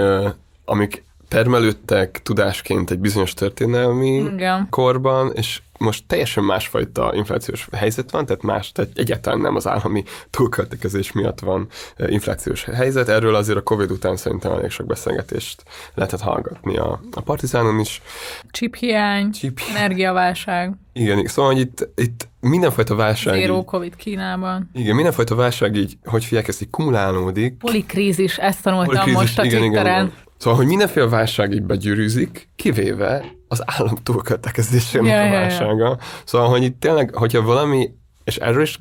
[0.64, 4.66] amik termelődtek tudásként egy bizonyos történelmi Igen.
[4.70, 10.04] korban, és most teljesen másfajta inflációs helyzet van, tehát más, tehát egyáltalán nem az állami
[10.30, 13.08] túlköltekezés miatt van eh, inflációs helyzet.
[13.08, 15.62] Erről azért a Covid után szerintem elég sok beszélgetést
[15.94, 18.02] lehetett hallgatni a, a Partizánon is.
[18.50, 24.70] Chip hiány, Chip- energiaválság, Igen, szóval hogy itt, itt mindenfajta válság, így, Covid Kínában.
[24.72, 29.44] igen, mindenfajta válság így, hogy figyelj, ez így kumulálódik, Polikrízis, ezt tanultam Polikrízis, most a
[29.44, 30.04] igen, igen, Twitteren.
[30.06, 30.12] igen.
[30.36, 35.32] Szóval, hogy mindenféle válság így begyűrűzik, kivéve az állam túlköltekezésének Ja, a ja, ja.
[35.40, 35.98] válsága.
[36.24, 37.90] Szóval, hogy itt tényleg, hogyha valami,
[38.24, 38.78] és erről is,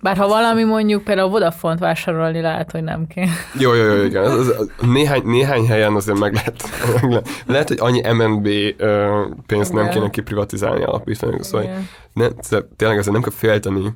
[0.00, 3.26] Bár ha valami mondjuk például Vodafont vásárolni lehet, hogy nem kell.
[3.58, 6.62] jó, jó, jó, igen, az, az, az, néhány, néhány helyen azért meg lehet,
[6.92, 8.46] meg lehet, lehet, hogy annyi MNB
[8.76, 9.94] ö, pénzt nem Igen.
[9.94, 11.68] kéne kiprivatizálni alapítani, szóval
[12.12, 13.92] ne, szóval tényleg azért nem kell félteni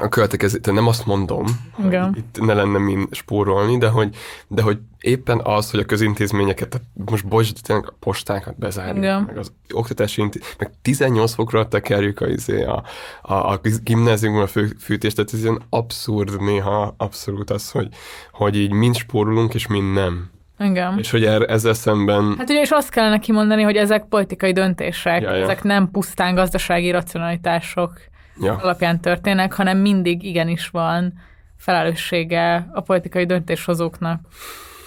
[0.00, 1.44] a költekezést, nem azt mondom,
[1.84, 2.04] Igen.
[2.04, 4.16] hogy itt ne lenne min spórolni, de hogy,
[4.48, 9.22] de hogy éppen az, hogy a közintézményeket, tehát most bocs, tényleg a postákat bezárjuk, Igen.
[9.22, 12.82] meg az oktatási intéz, meg 18 fokra tekerjük a, izé, a,
[13.22, 17.88] a, a gimnáziumban a fő, fűtést, tehát ez ilyen abszurd néha abszolút az, hogy,
[18.32, 20.30] hogy így mind spórolunk, és mind nem.
[20.58, 20.98] Igen.
[20.98, 25.22] És hogy er, ezzel szemben Hát ugye és azt kellene kimondani, hogy ezek politikai döntések,
[25.22, 25.42] Ja, ja.
[25.42, 27.92] ezek nem pusztán gazdasági racionalitások
[28.40, 31.12] ja, alapján történnek, hanem mindig igenis van
[31.56, 34.20] felelőssége a politikai döntéshozóknak.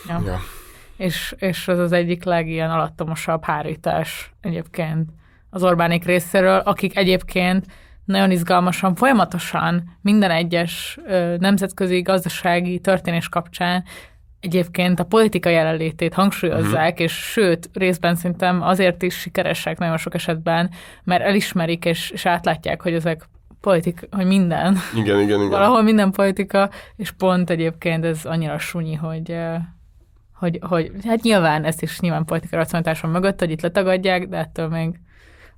[0.08, 0.22] Ja.
[0.26, 0.40] ja.
[0.98, 5.10] És, és ez az egyik legilyen alattomosabb hárítás egyébként
[5.50, 7.66] az Orbánik részéről, akik egyébként
[8.06, 11.00] nagyon izgalmasan, folyamatosan minden egyes
[11.38, 13.84] nemzetközi gazdasági történés kapcsán
[14.40, 20.70] egyébként a politika jelenlétét hangsúlyozzák, és sőt, részben szerintem azért is sikeresek nagyon sok esetben,
[21.04, 23.30] mert elismerik és, és átlátják, hogy ezek
[23.64, 25.50] politika, hogy minden, Igen, igen, igen.
[25.50, 29.36] valahol minden politika, és pont egyébként ez annyira sunyi, hogy,
[30.34, 34.68] hogy, hogy hát nyilván ezt is nyilván politikai racionalitáson mögött, hogy itt letagadják, de ettől
[34.68, 35.00] még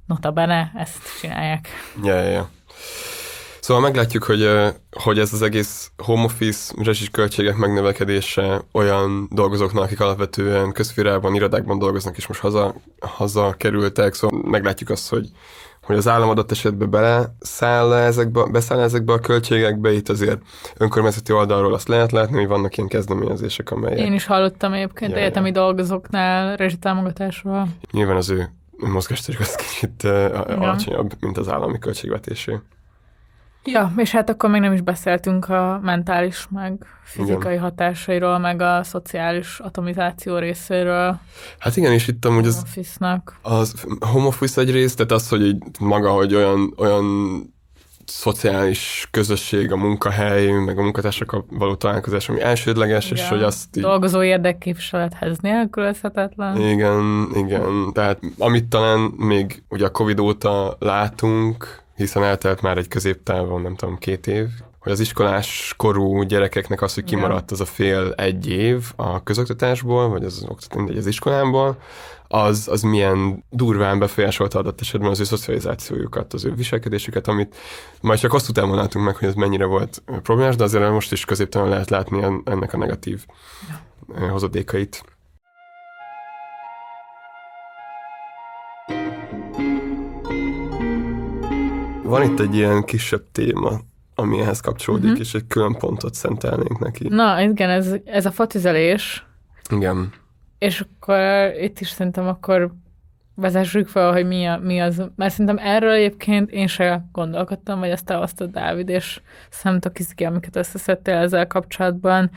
[0.05, 1.67] nota bene ezt csinálják.
[2.03, 2.49] Ja, ja, ja.
[3.65, 4.49] Szóval meglátjuk, hogy,
[4.91, 11.79] hogy ez az egész home office, rezsis költségek megnövekedése olyan dolgozóknak, akik alapvetően közférában, irodákban
[11.79, 15.29] dolgoznak, és most haza, haza kerültek, szóval meglátjuk azt, hogy,
[15.81, 20.41] hogy az állam adott esetben beleszáll ezekbe, beszáll ezekbe a költségekbe, itt azért
[20.77, 25.17] önkormányzati oldalról azt lehet látni, hogy vannak ilyen kezdeményezések, amelyek Én is hallottam egyébként Ja,
[25.17, 27.67] egyetemi dolgozóknál rezsitámogatásról.
[27.91, 32.59] nyilván az ő mozgásterük az kicsit ö, alacsonyabb, mint az állami költségvetésé.
[33.65, 37.63] Ja, és hát akkor még nem is beszéltünk a mentális, meg fizikai Igen.
[37.63, 41.19] hatásairól, meg a szociális atomizáció részéről
[41.59, 43.39] Hát igen, és itt amúgy az office-nak.
[43.41, 47.05] az home office egyrészt, tehát az, hogy így maga, hogy olyan, olyan
[48.05, 53.83] szociális közösség, a munkahely, meg a munkatársakkal való találkozás, ami elsődleges, és hogy azt így...
[53.83, 56.61] Dolgozó érdekképviselethez nélkülözhetetlen.
[56.61, 57.91] Igen, igen.
[57.93, 63.75] Tehát amit talán még ugye a Covid óta látunk, hiszen eltelt már egy középtávon, nem
[63.75, 64.47] tudom, két év,
[64.79, 70.09] hogy az iskolás korú gyerekeknek az, hogy kimaradt az a fél egy év a közoktatásból,
[70.09, 71.77] vagy az, mindegy, az iskolából,
[72.27, 77.55] az, az milyen durván befolyásolta adott esetben az ő szocializációjukat, az ő viselkedésüket, amit
[78.01, 81.25] majd csak azt után látunk meg, hogy ez mennyire volt problémás, de azért most is
[81.25, 83.25] középtelen lehet látni en- ennek a negatív
[84.19, 84.29] ja.
[84.29, 85.14] hozadékait.
[92.05, 93.71] Van itt egy ilyen kisebb téma,
[94.15, 95.19] ami ehhez kapcsolódik, Mhm.
[95.19, 97.07] és egy külön pontot szentelnénk neki.
[97.07, 99.25] Na, igen, ez, ez a fatüzelés,
[99.69, 100.11] Igen.
[100.57, 102.73] és akkor itt is szerintem akkor
[103.35, 107.89] vezessük fel, hogy mi, a, mi az, mert szerintem erről egyébként én se gondolkodtam, vagy
[107.89, 112.29] ezt elhoztad Dávid, és szemtok izgi, amiket összeszedtél ezzel kapcsolatban.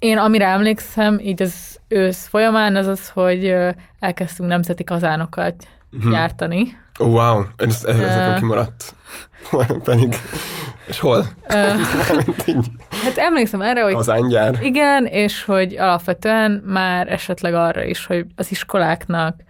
[0.00, 3.54] Én amire emlékszem, így az ősz folyamán, az az, hogy
[4.00, 6.10] elkezdtünk nemzeti kazánokat Mhm.
[6.10, 6.76] gyártani.
[6.98, 8.94] Oh, wow, ez, ez, ez nekem kimaradt.
[9.84, 10.14] Pedig,
[10.86, 11.26] és hol?
[11.48, 11.54] Ö,
[13.04, 14.58] hát emlékszem erre, hogy Az ángyár.
[14.62, 19.40] Igen, és hogy alapvetően már esetleg arra is, hogy az iskoláknak,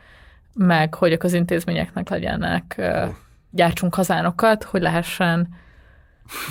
[0.54, 3.04] meg hogy a közintézményeknek legyenek, ö,
[3.50, 5.48] gyártsunk kazánokat, hogy lehessen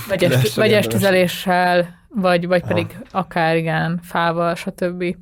[0.07, 5.15] vegyes, vegyes tüzeléssel, vagy, vagy pedig akár igen, fával, stb.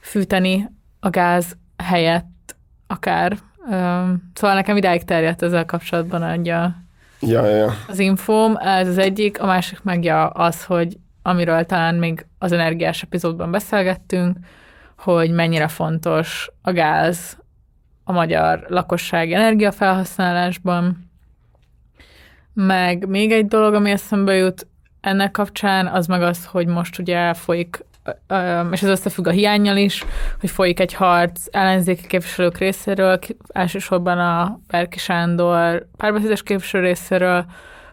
[0.00, 0.68] fűteni
[1.00, 2.56] a gáz helyett
[2.86, 3.38] akár.
[4.34, 6.74] Szóval nekem idáig terjedt ezzel kapcsolatban egy a,
[7.20, 7.72] Ja, ja, ja.
[7.88, 12.52] az infóm, ez az egyik, a másik meg ja, az, hogy amiről talán még az
[12.52, 14.36] energiás epizódban beszélgettünk,
[14.98, 17.38] hogy mennyire fontos a gáz
[18.04, 21.10] a magyar lakosság energiafelhasználásban.
[22.52, 24.66] Meg még egy dolog, ami eszembe jut
[25.04, 27.84] ennek kapcsán, az meg az, hogy most ugye folyik,
[28.70, 30.04] és ez összefügg a hiányjal is,
[30.40, 37.44] hogy folyik egy harc ellenzéki képviselők részéről, elsősorban a Perki Sándor párbeszédes képviselő részéről,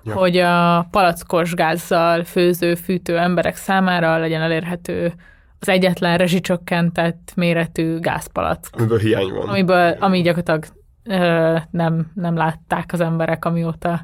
[0.03, 0.13] ja.
[0.13, 5.13] hogy a palackos gázzal főző, fűtő emberek számára legyen elérhető
[5.59, 9.49] az egyetlen rezsicsökkentett méretű gázpalack, Amiből hiány van.
[9.49, 10.65] amiből, ami gyakorlatilag
[11.03, 14.03] ö, nem, nem látták az emberek, amióta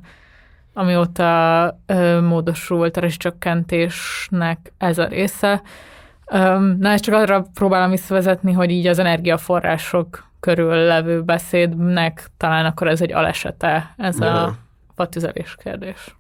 [0.77, 5.61] amióta ö, módosult a rezsicsökkentésnek ez a része.
[6.25, 12.65] Ö, na, és csak arra próbálom visszavezetni, hogy így az energiaforrások körül levő beszédnek talán
[12.65, 14.43] akkor ez egy alesete, ez Ja.
[14.43, 14.55] a
[14.95, 16.15] fatüzelés kérdés.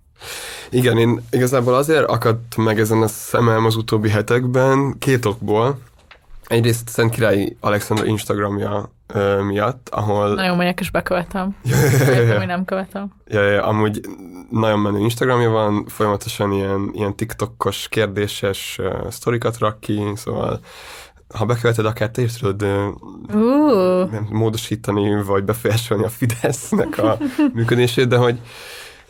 [0.69, 5.79] Igen, én igazából azért akadt meg ezen a szemem az utóbbi hetekben, két okból.
[6.47, 11.55] Egyrészt Szent Királyi Alexandra Instagramja ö, miatt, ahol Nagyon megyek és bekövetem.
[11.63, 13.11] Értem, hogy nem követem.
[13.27, 14.01] Ja, ja, amúgy
[14.49, 20.59] nagyon menő Instagramja van, folyamatosan ilyen, ilyen TikTokos, kérdéses uh, sztorikat rak ki, szóval
[21.35, 22.63] ha beköveted, akár te is tudod
[23.33, 27.17] uh, módosítani, vagy befolyásolni a Fidesznek a
[27.53, 28.39] működését, de hogy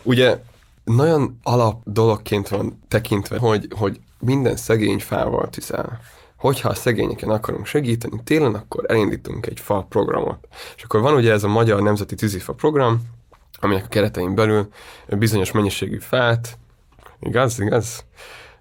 [0.03, 0.39] ugye
[0.83, 5.99] nagyon alap dologként van tekintve, hogy, hogy minden szegény fával tüzel.
[6.38, 10.47] Hogyha a szegényeken akarunk segíteni télen, akkor elindítunk egy fa programot.
[10.75, 13.01] És akkor van ugye ez a Magyar Nemzeti Tűzifa program,
[13.59, 14.67] aminek a keretein belül
[15.07, 16.57] bizonyos mennyiségű fát,
[17.19, 18.05] igaz, igaz?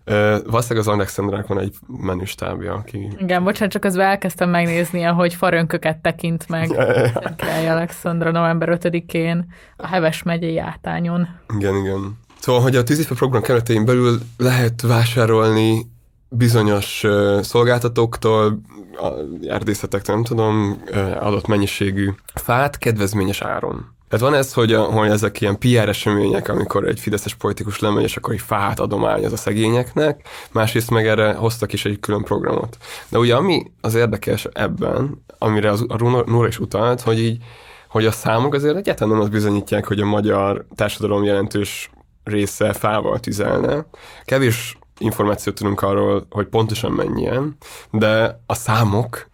[0.05, 5.35] Ö, valószínűleg az Alexandrának van egy menüstábja, aki igen, bocsánat, csak közben elkezdtem megnézni, ahogy
[5.35, 11.29] farönköket tekint meg Szent Király Alexandra november 5-én a Heves megyei átányon.
[11.57, 12.19] Igen, igen.
[12.39, 15.95] Szóval, hogy a tűzifa program keretein belül lehet vásárolni
[16.29, 18.61] bizonyos uh, szolgáltatóktól,
[18.97, 19.13] a
[19.49, 20.83] erdészetektől, nem tudom,
[21.19, 23.95] adott mennyiségű fát kedvezményes áron.
[24.09, 28.03] Tehát van ez, hogy, a, hogy ezek ilyen PR események, amikor egy fideszes politikus lemegy,
[28.03, 32.77] és akkor egy fát adományoz a szegényeknek, másrészt meg erre hoztak is egy külön programot.
[33.09, 37.43] De ugye ami az érdekes ebben, amire az, a Nóra is utalt, hogy így,
[37.89, 41.91] hogy a számok azért egyáltalán nem azt bizonyítják, hogy a magyar társadalom jelentős
[42.25, 43.87] része fával tüzelne.
[44.25, 47.57] Kevés információt tudunk arról, hogy pontosan mennyien,
[47.91, 49.29] de a számok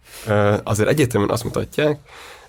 [0.63, 1.99] azért egyértelműen azt mutatják,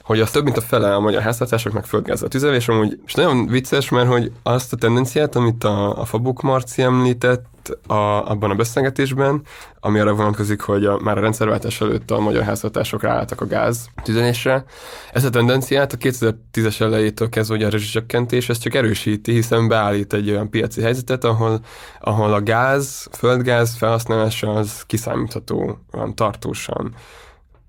[0.04, 3.88] hogy az több mint a fele a magyar háztartásoknak földgázzal tüzelés, amúgy, és nagyon vicces,
[3.88, 9.42] mert hogy azt a tendenciát, amit a, a Fabuk Marci említett a, abban a beszélgetésben,
[9.80, 13.88] ami arra vonatkozik, hogy a, már a rendszerváltás előtt a magyar háztartások ráálltak a gáz
[14.02, 14.64] tüzelésre.
[15.12, 20.12] Ezt a tendenciát a 2010-es elejétől kezdve ugye a rezsicsökkentés, ez csak erősíti, hiszen beállít
[20.12, 21.60] egy olyan piaci helyzetet, ahol,
[22.00, 26.94] ahol a gáz, földgáz felhasználása az kiszámítható, olyan tartósan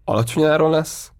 [0.05, 1.11] alacsony áron lesz,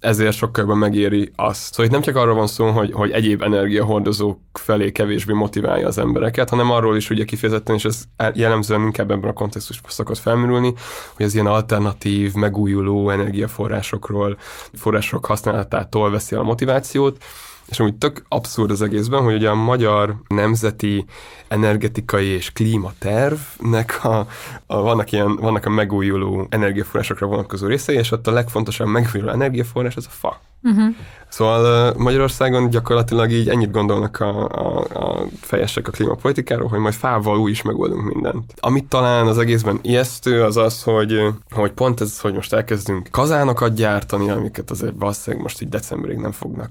[0.00, 1.70] ezért sokkal jobban megéri azt.
[1.70, 5.98] Szóval itt nem csak arról van szó, hogy, hogy egyéb energiahordozók felé kevésbé motiválja az
[5.98, 8.02] embereket, hanem arról is ugye kifejezetten, és ez
[8.34, 10.74] jellemzően inkább ebben a kontextusban szokott felmerülni,
[11.16, 14.36] hogy az ilyen alternatív, megújuló energiaforrásokról,
[14.72, 17.22] források használatától veszi el a motivációt,
[17.70, 21.04] és amúgy tök abszurd az egészben, hogy ugye a magyar nemzeti
[21.48, 24.26] energetikai és klímatervnek a,
[24.66, 29.96] a, vannak, ilyen, vannak a megújuló energiaforrásokra vonatkozó részei, és ott a legfontosabb megújuló energiaforrás
[29.96, 30.40] az a fa.
[30.62, 30.94] Uh-huh.
[31.30, 37.38] Szóval Magyarországon gyakorlatilag így ennyit gondolnak a, a, a fejesek a klímapolitikáról, hogy majd fával
[37.38, 38.54] úgy is megoldunk mindent.
[38.60, 43.74] Amit talán az egészben ijesztő, az az, hogy, hogy pont ez, hogy most elkezdünk kazánokat
[43.74, 46.70] gyártani, amiket azért valószínűleg most így decemberig nem fognak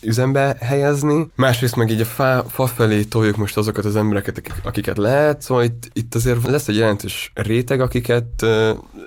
[0.00, 1.30] üzembe helyezni.
[1.34, 5.64] Másrészt meg így a fa, fa felé toljuk most azokat az embereket, akiket lehet, szóval
[5.64, 8.42] itt, itt azért lesz egy jelentős réteg, akiket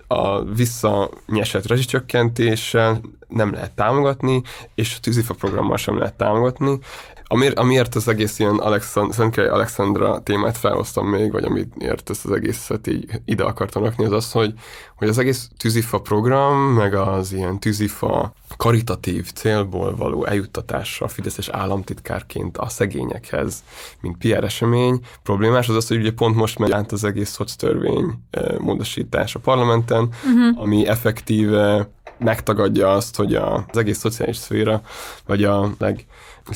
[0.08, 3.02] a visszanyesett rezsicsökkentéssel
[3.36, 4.42] nem lehet támogatni,
[4.76, 6.80] és a tűzifa programmal sem lehet támogatni.
[7.28, 12.32] Amiért, amiért az egész ilyen Alexand- Szentkely Alexandra témát felhoztam még, vagy amiért ezt az
[12.32, 14.54] egészet így ide akartam rakni, az az, hogy,
[14.96, 21.50] hogy az egész tűzifa program, meg az ilyen tűzifa karitatív célból való eljuttatása a Fideszes
[21.50, 23.64] államtitkárként a szegényekhez,
[24.02, 25.00] mint PR esemény.
[25.24, 28.14] Problémás az az, hogy ugye pont most megy át az egész szoctörvény
[28.60, 30.62] módosítás a parlamenten, uh-huh.
[30.62, 34.82] ami effektíve megtagadja azt, hogy az egész szociális szféra,
[35.26, 36.06] vagy a leg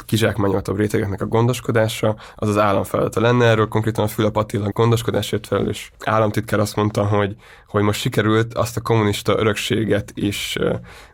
[0.06, 3.46] kizsákmányoltabb rétegeknek a gondoskodása, az az állam feladata lenne.
[3.46, 7.36] Erről konkrétan a Fülap Attila gondoskodásért felelős államtitkár azt mondta, hogy,
[7.68, 10.58] hogy most sikerült azt a kommunista örökséget is,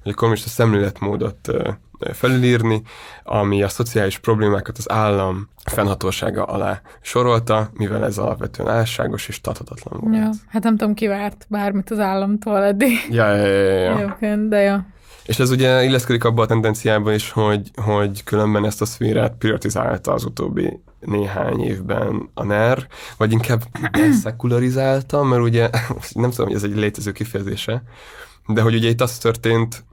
[0.04, 1.52] vagy a kommunista szemléletmódot
[2.14, 2.82] felülírni,
[3.24, 10.00] ami a szociális problémákat az állam fennhatósága alá sorolta, mivel ez alapvetően álságos és tarthatatlan
[10.00, 10.16] volt.
[10.16, 13.08] Ja, hát nem tudom, ki várt bármit az államtól eddig.
[13.10, 14.18] Ja, ja, ja, ja.
[14.20, 14.36] ja.
[14.36, 14.76] de jó.
[15.26, 20.14] És ez ugye illeszkedik abba a tendenciába is, hogy, hogy különben ezt a szférát prioritizálta
[20.14, 22.88] az utóbbi néhány évben a NER,
[23.18, 23.64] vagy inkább
[24.24, 25.70] szekularizálta, mert ugye
[26.14, 27.84] nem tudom, hogy ez egy létező kifejezése,
[28.48, 29.84] de hogy ugye itt az történt,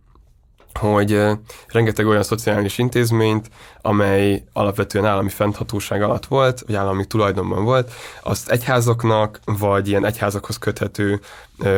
[0.78, 1.20] hogy
[1.68, 3.50] rengeteg olyan szociális intézményt,
[3.82, 7.92] amely alapvetően állami fennhatóság alatt volt, vagy állami tulajdonban volt,
[8.22, 11.20] azt egyházaknak, vagy ilyen egyházakhoz köthető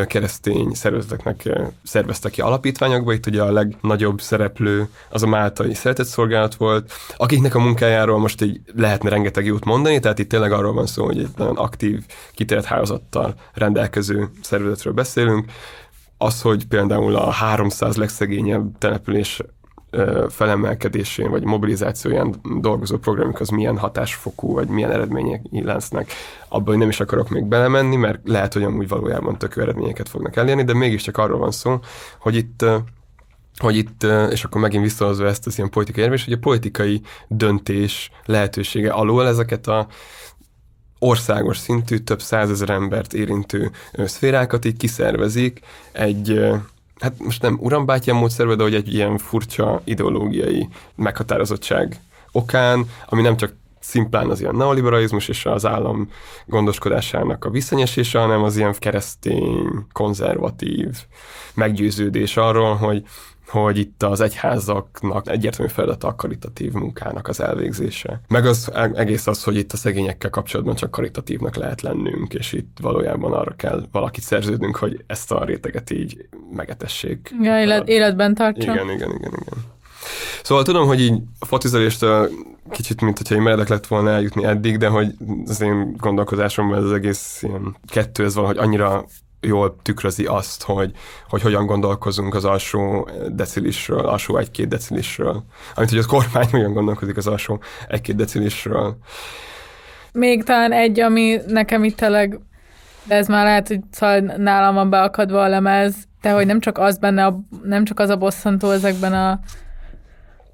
[0.06, 1.48] keresztény szervezeteknek
[1.82, 3.12] szerveztek ki alapítványokba.
[3.12, 8.60] Itt ugye a legnagyobb szereplő az a Máltai Szeretetszolgálat volt, akiknek a munkájáról most így
[8.76, 12.64] lehetne rengeteg jót mondani, tehát itt tényleg arról van szó, hogy egy nagyon aktív, kitért
[12.64, 15.50] hálózattal rendelkező szervezetről beszélünk,
[16.24, 19.42] az, hogy például a 300 legszegényebb település
[20.28, 26.12] felemelkedésén vagy mobilizációján dolgozó programok az milyen hatásfokú, vagy milyen eredmények lesznek.
[26.48, 30.64] Abban nem is akarok még belemenni, mert lehet, hogy amúgy valójában tök eredményeket fognak elérni,
[30.64, 31.78] de mégiscsak arról van szó,
[32.18, 32.64] hogy itt
[33.58, 38.10] hogy itt, és akkor megint visszahozva ezt az ilyen politikai érvés, hogy a politikai döntés
[38.24, 39.86] lehetősége alól ezeket a
[41.04, 45.60] országos szintű, több százezer embert érintő szférákat így kiszervezik.
[45.92, 46.40] Egy
[47.00, 52.00] hát most nem urambátyám módszerbe, de hogy egy ilyen furcsa ideológiai meghatározottság
[52.32, 56.10] okán, ami nem csak szimplán az ilyen neoliberalizmus és az állam
[56.46, 60.88] gondoskodásának a visszanyesése, hanem az ilyen keresztény, konzervatív
[61.54, 63.02] meggyőződés arról, hogy
[63.62, 68.20] hogy itt az egyházaknak egyértelmű feladata a karitatív munkának az elvégzése.
[68.28, 72.76] Meg az egész az, hogy itt a szegényekkel kapcsolatban csak karitatívnak lehet lennünk, és itt
[72.80, 77.34] valójában arra kell valakit szerződnünk, hogy ezt a réteget így megetessék.
[77.40, 78.72] Ja, élet, életben tartsa.
[78.72, 79.72] Igen, igen, igen, igen.
[80.42, 82.30] Szóval tudom, hogy így a fotizeléstől
[82.70, 85.14] kicsit, mint hogyha én meredek lett volna eljutni eddig, de hogy
[85.46, 89.04] az én gondolkodásomban ez az egész ilyen kettő, ez valahogy annyira
[89.44, 90.92] jól tükrözi azt, hogy,
[91.28, 95.44] hogy hogyan gondolkozunk az alsó decilisről, alsó egy-két decilisről.
[95.74, 98.96] Amit, hogy a kormány hogyan gondolkozik az alsó egy-két decilisről.
[100.12, 102.40] Még talán egy, ami nekem itt tényleg,
[103.04, 106.78] de ez már lehet, hogy szóval nálam van beakadva a lemez, de hogy nem csak
[106.78, 109.40] az benne, a, nem csak az a bosszantó ezekben a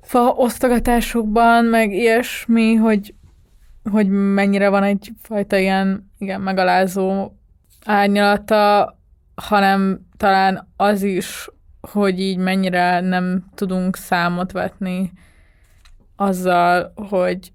[0.02, 3.14] fa osztogatásokban, meg ilyesmi, hogy,
[3.90, 7.32] hogy mennyire van egyfajta ilyen igen, megalázó
[7.84, 8.98] árnyalata,
[9.34, 11.48] hanem talán az is,
[11.80, 15.12] hogy így mennyire nem tudunk számot vetni
[16.16, 17.52] azzal, hogy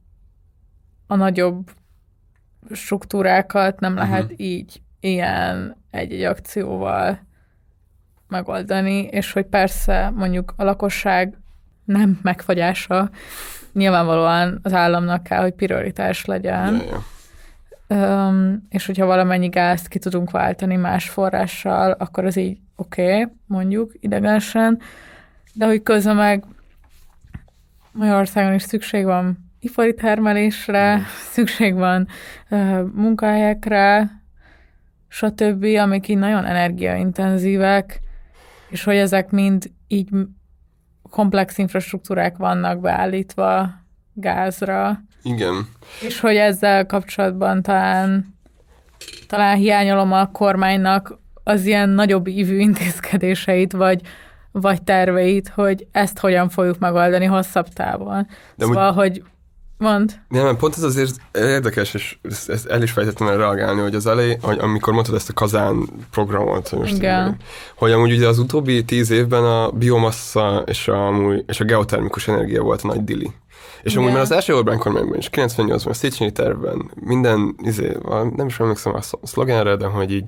[1.07, 1.71] a nagyobb
[2.71, 4.39] struktúrákat nem lehet uh-huh.
[4.39, 7.19] így ilyen egy-egy akcióval
[8.27, 11.37] megoldani, és hogy persze mondjuk a lakosság
[11.85, 13.09] nem megfagyása
[13.73, 16.75] nyilvánvalóan az államnak kell, hogy prioritás legyen.
[16.75, 17.03] Ja,
[17.95, 23.33] Um, és hogyha valamennyi gázt ki tudunk váltani más forrással, akkor az így oké, okay,
[23.45, 24.79] mondjuk idegenesen,
[25.53, 26.43] de hogy közben meg
[27.91, 32.07] Magyarországon is szükség van ipari termelésre, szükség van
[32.49, 34.11] uh, munkahelyekre,
[35.07, 37.99] stb., amik így nagyon energiaintenzívek,
[38.69, 40.09] és hogy ezek mind így
[41.09, 43.69] komplex infrastruktúrák vannak beállítva
[44.13, 44.99] gázra.
[45.25, 45.67] Igen.
[46.01, 48.35] És hogy ezzel kapcsolatban talán,
[49.27, 54.01] talán hiányolom a kormánynak az ilyen nagyobb ívű intézkedéseit, vagy,
[54.51, 58.27] vagy terveit, hogy ezt hogyan fogjuk megoldani hosszabb távon.
[58.55, 58.95] De szóval, úgy...
[58.95, 59.23] hogy
[59.77, 60.19] Mond.
[60.27, 64.37] Nem, pont ez azért érdekes, és ezt, ezt el is fejtettem reagálni, hogy az elej,
[64.41, 67.27] hogy amikor mondtad ezt a kazán programot, hogy, most Igen.
[67.27, 67.45] Így,
[67.75, 71.13] hogy amúgy ugye az utóbbi tíz évben a biomassa és a,
[71.47, 73.31] és a geotermikus energia volt a nagy dili.
[73.85, 74.03] És Igen.
[74.03, 77.97] amúgy már az első Orbán kormányban is, 98-ban, a Széchenyi tervben, minden, izé,
[78.35, 80.25] nem is emlékszem a szlogenre, de hogy így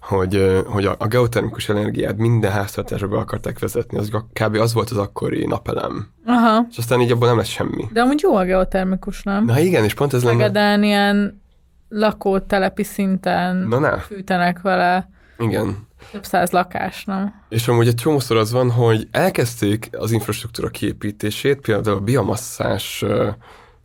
[0.00, 4.54] hogy, hogy a, a geotermikus energiát minden háztartásba be akarták vezetni, az kb.
[4.54, 6.08] az volt az akkori napelem.
[6.26, 6.66] Aha.
[6.70, 7.88] És aztán így abból nem lesz semmi.
[7.92, 9.44] De amúgy jó a geotermikus, nem?
[9.44, 10.36] Na igen, és pont ez lenne...
[10.36, 11.42] Szegeden ilyen
[11.88, 13.98] lakótelepi szinten Na ne.
[13.98, 15.10] fűtenek vele.
[15.40, 15.88] Igen.
[16.10, 17.42] Több száz lakás, nem?
[17.48, 23.04] És amúgy egy csomószor az van, hogy elkezdték az infrastruktúra kiépítését, például a biomasszás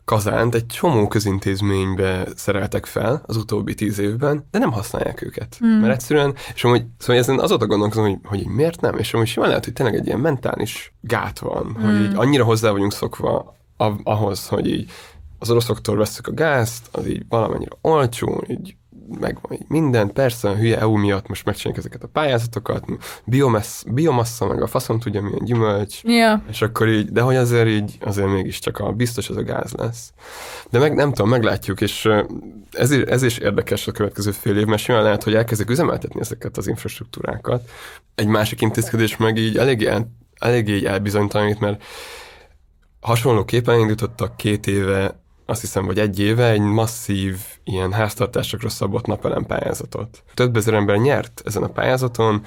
[0.06, 5.60] kazánt egy csomó közintézménybe szereltek fel az utóbbi tíz évben, de nem használják őket.
[5.66, 5.80] Mm.
[5.80, 9.47] Mert egyszerűen, és amúgy, szóval ezen azóta gondolkozom, hogy, hogy miért nem, és amúgy simán
[9.47, 11.84] lehet, hogy tényleg egy ilyen mentális gát van, mm.
[11.84, 13.56] hogy így annyira hozzá vagyunk szokva
[14.03, 14.91] ahhoz, hogy így
[15.39, 18.76] az oroszoktól veszük a gázt, az így valamennyire olcsó, így
[19.20, 22.86] megvan így minden, persze a hülye EU miatt most megcsinálják ezeket a pályázatokat,
[23.26, 26.41] biomasz, biomassa, meg a faszom tudja milyen gyümölcs, yeah.
[26.49, 30.14] és akkor így, de hogy azért így, azért mégiscsak a biztos az a gáz lesz.
[30.70, 32.10] De meg nem tudom, meglátjuk, és
[32.72, 36.58] ez, ez is érdekes a következő fél év, mert simán lehet, hogy elkezdik üzemeltetni ezeket
[36.58, 37.70] az infrastruktúrákat.
[38.16, 41.84] Egy másik intézkedés meg így eléggé, el, eléggé így elbizonytalanít, mert
[42.99, 49.46] hasonlóképpen indítottak két éve azt hiszem, hogy egy éve egy masszív ilyen háztartásokra szabott napelem
[49.46, 50.24] pályázatot.
[50.34, 52.41] Több ezer ember nyert ezen a pályázaton,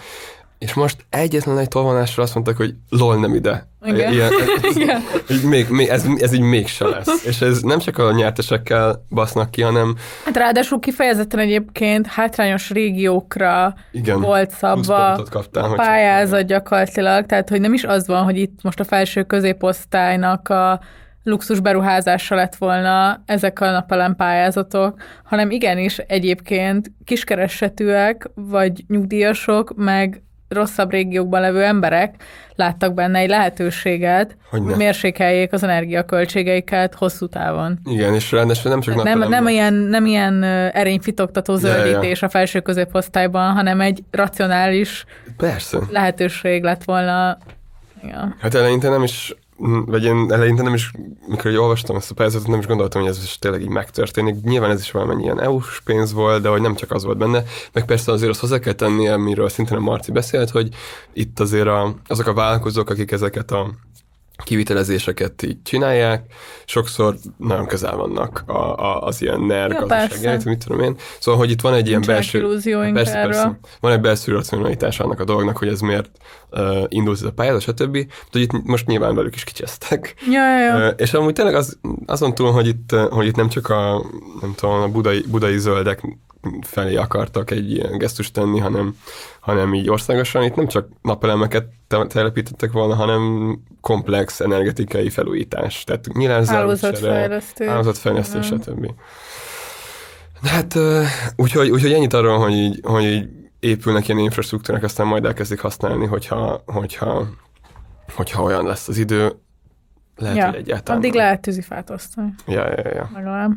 [0.58, 3.68] és most egyetlen egy tolvonásra azt mondták, hogy lol, nem ide.
[3.82, 4.12] Igen.
[4.12, 5.00] Ilyen, ez, Igen.
[5.30, 7.24] Így még, még, ez, ez így mégse lesz.
[7.24, 9.94] És ez nem csak a nyertesekkel basznak ki, hanem...
[10.24, 17.60] Hát ráadásul kifejezetten egyébként hátrányos régiókra Igen, volt szabva kaptál, a pályázat gyakorlatilag, tehát hogy
[17.60, 20.80] nem is az van, hogy itt most a felső középosztálynak a
[21.28, 30.22] luxus beruházása lett volna ezek a napelem pályázatok, hanem igenis egyébként kiskeresetűek, vagy nyugdíjasok, meg
[30.48, 32.22] rosszabb régiókban levő emberek
[32.54, 37.78] láttak benne egy lehetőséget, hogy, hogy mérsékeljék az energiaköltségeiket hosszú távon.
[37.84, 42.26] Igen, és ráadásul nem csak nem, nem, ilyen, nem ilyen erényfitoktató zöldítés ja, ja.
[42.26, 45.04] a felső középosztályban, hanem egy racionális
[45.36, 45.78] Persze.
[45.90, 47.38] lehetőség lett volna.
[48.02, 48.36] Ja.
[48.40, 49.34] Hát eleinte nem is
[49.86, 50.90] vagy én eleinte nem is,
[51.26, 54.42] mikor olvastam ezt a pályázatot, nem is gondoltam, hogy ez is tényleg így megtörténik.
[54.42, 57.42] Nyilván ez is valamennyi ilyen EU-s pénz volt, de hogy nem csak az volt benne.
[57.72, 60.68] Meg persze azért azt hozzá kell tenni, amiről szintén a Marci beszélt, hogy
[61.12, 63.70] itt azért a, azok a vállalkozók, akik ezeket a
[64.44, 66.24] kivitelezéseket így csinálják,
[66.64, 70.96] sokszor nagyon közel vannak a, a, az ilyen NER ja, gazdaságát, mit tudom én.
[71.18, 72.58] Szóval, hogy itt van egy ilyen belső...
[72.92, 76.10] Persze, persze, van egy belső racionalitás annak a dolognak, hogy ez miért
[76.50, 77.92] uh, indult ez a pályázat, stb.
[77.92, 80.14] De hogy itt most nyilván velük is kicsesztek.
[80.30, 80.88] Ja, ja, ja.
[80.88, 84.04] Uh, és amúgy tényleg az, azon túl, hogy itt, hogy itt nem csak a,
[84.40, 86.02] nem tudom, a budai, budai zöldek
[86.60, 88.96] felé akartak egy ilyen gesztust tenni, hanem,
[89.40, 91.66] hanem így országosan itt nem csak napelemeket
[92.08, 95.84] telepítettek volna, hanem komplex energetikai felújítás.
[95.84, 96.06] Tehát
[96.48, 98.90] hálózatfejlesztés, hálózatfejlesztés, stb.
[100.42, 100.78] Hát
[101.36, 103.28] úgyhogy, úgyhogy ennyit arról, hogy így, hogy így
[103.60, 107.26] épülnek ilyen infrastruktúrák, aztán majd elkezdik használni, hogyha, hogyha,
[108.14, 109.32] hogyha olyan lesz az idő,
[110.16, 111.00] lehet, ja, hogy egyáltalán.
[111.00, 111.22] addig nem.
[111.22, 113.10] lehet tűzifát osztani, Ja, ja, ja.
[113.14, 113.52] legalább.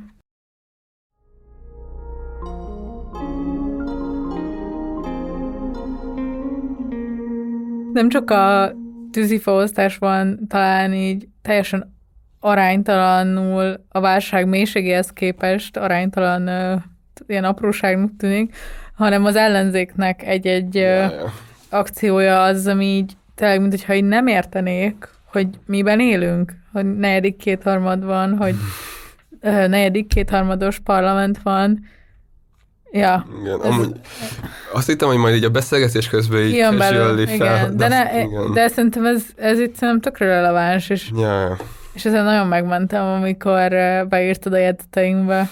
[7.94, 8.72] Nem csak a
[9.12, 11.94] tűzifaosztás van talán így teljesen
[12.40, 16.76] aránytalanul a válság mélységéhez képest aránytalan ö,
[17.28, 18.56] ilyen apróságnak tűnik,
[18.96, 21.34] hanem az ellenzéknek egy-egy ö, ja, ja.
[21.70, 27.38] akciója az, ami így tényleg, mint hogyha így nem értenék, hogy miben élünk, hogy negyedik
[27.38, 28.56] kétharmad van, hogy
[29.42, 31.86] ö, negyedik kétharmados parlament van.
[32.94, 33.92] Ja, Igen, Ez- amúgy
[34.74, 37.78] azt hittem, hogy majd így a beszélgetés közben így jön belőle, fel, igen.
[37.78, 38.54] De, ne, azt- igen.
[38.54, 41.58] de szerintem ez, ez itt szerintem tökre releváns, és, Ja,
[41.94, 45.50] és ezen nagyon megmentem, amikor ö, beírtad a jegyzeteinkbe.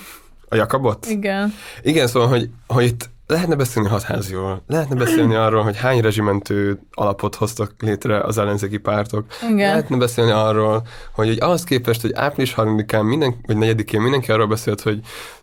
[0.49, 1.05] A Jakabot?
[1.05, 1.53] Igen.
[1.81, 7.35] Igen, szóval, hogy, hogy itt lehetne beszélni hatháziról, lehetne beszélni arról, hogy hány rezsimentő alapot
[7.35, 9.69] hoztak létre az ellenzéki pártok, Igen.
[9.69, 10.81] lehetne beszélni arról,
[11.13, 14.99] hogy, hogy ahhoz képest, hogy április 3-án, minden, vagy 4-én mindenki arról beszélt, hogy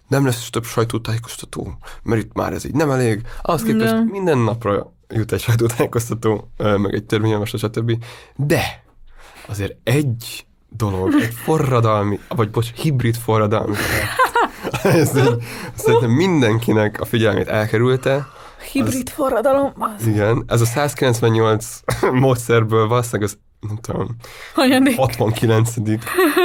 [0.08, 3.22] nem lesz több sajtótájékoztató, mert itt már ez így nem elég.
[3.42, 4.08] Ahhoz képest Igen.
[4.10, 8.04] minden napra jut egy sajtótájékoztató, meg egy törvényjavaslat, stb.
[8.36, 8.84] De
[9.46, 13.76] azért egy dolog, egy forradalmi, vagy bocs, hibrid forradalmi
[14.82, 15.42] ez így,
[15.74, 18.26] szerintem mindenkinek a figyelmét elkerülte.
[18.72, 21.80] Hibrid forradalom, az Igen, ez a 198
[22.12, 24.16] módszerből valószínűleg az, nem tudom,
[24.54, 24.96] hanyadik.
[24.96, 25.74] 69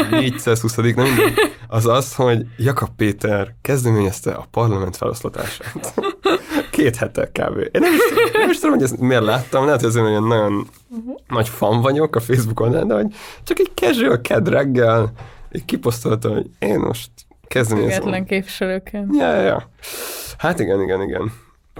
[0.09, 1.33] 420 nem mindegy,
[1.67, 5.93] az az, hogy Jakab Péter kezdeményezte a parlament feloszlatását.
[6.71, 7.57] Két hete kb.
[7.57, 10.67] Én nem is, nem is tudom, hogy ezt miért láttam, lehet, hogy azért olyan nagyon
[11.27, 13.07] nagy fan vagyok a Facebookon, de hogy
[13.43, 15.11] csak egy casual ked reggel
[15.51, 17.09] így kiposztolta, hogy én most
[17.47, 17.97] kezdeményezem.
[17.97, 19.15] Független képviselőként.
[19.15, 19.69] Ja, ja, ja.
[20.37, 21.31] Hát igen, igen, igen.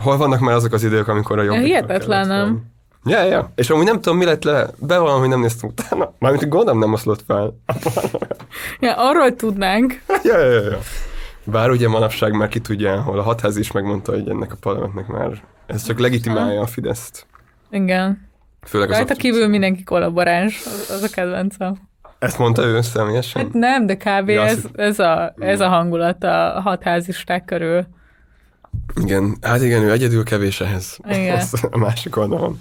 [0.02, 1.56] Hol vannak már azok az idők, amikor a jobb.
[1.56, 2.71] hihetetlen, nem?
[3.04, 3.52] Ja, ja.
[3.56, 4.70] És amúgy nem tudom, mi lett le.
[4.80, 6.14] Bevallom, hogy nem néztem utána.
[6.20, 7.54] Mármint, hogy gondolom nem oszlott fel.
[8.80, 10.02] Ja, arról tudnánk.
[10.24, 10.80] ja, ja, ja.
[11.43, 15.08] Bár ugye manapság már ki tudja, hol a hatház is megmondta, hogy ennek a parlamentnek
[15.08, 17.26] már ez csak legitimálja a Fideszt.
[17.70, 18.30] Igen.
[18.62, 21.89] Főleg az Rajta kívül mindenki kollaboráns, az, az a kedvencem.
[22.20, 23.41] Ezt mondta ő személyesen?
[23.41, 24.30] Hát nem, de kb.
[24.30, 27.88] Ja, ez, ez, a, ez a hangulat a hatházisták körül.
[28.96, 30.98] Igen, hát igen, ő egyedül kevés ehhez.
[31.10, 31.36] Igen.
[31.36, 32.60] Az a másik oldalon.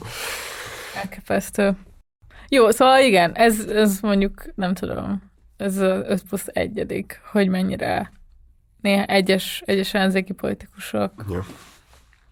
[1.03, 1.77] Elképesztő.
[2.49, 5.23] Jó, szóval igen, ez, ez mondjuk, nem tudom,
[5.57, 8.13] ez az 5 plusz egyedik, hogy mennyire
[8.81, 11.39] néha egyes, egyes ellenzéki politikusok Jó.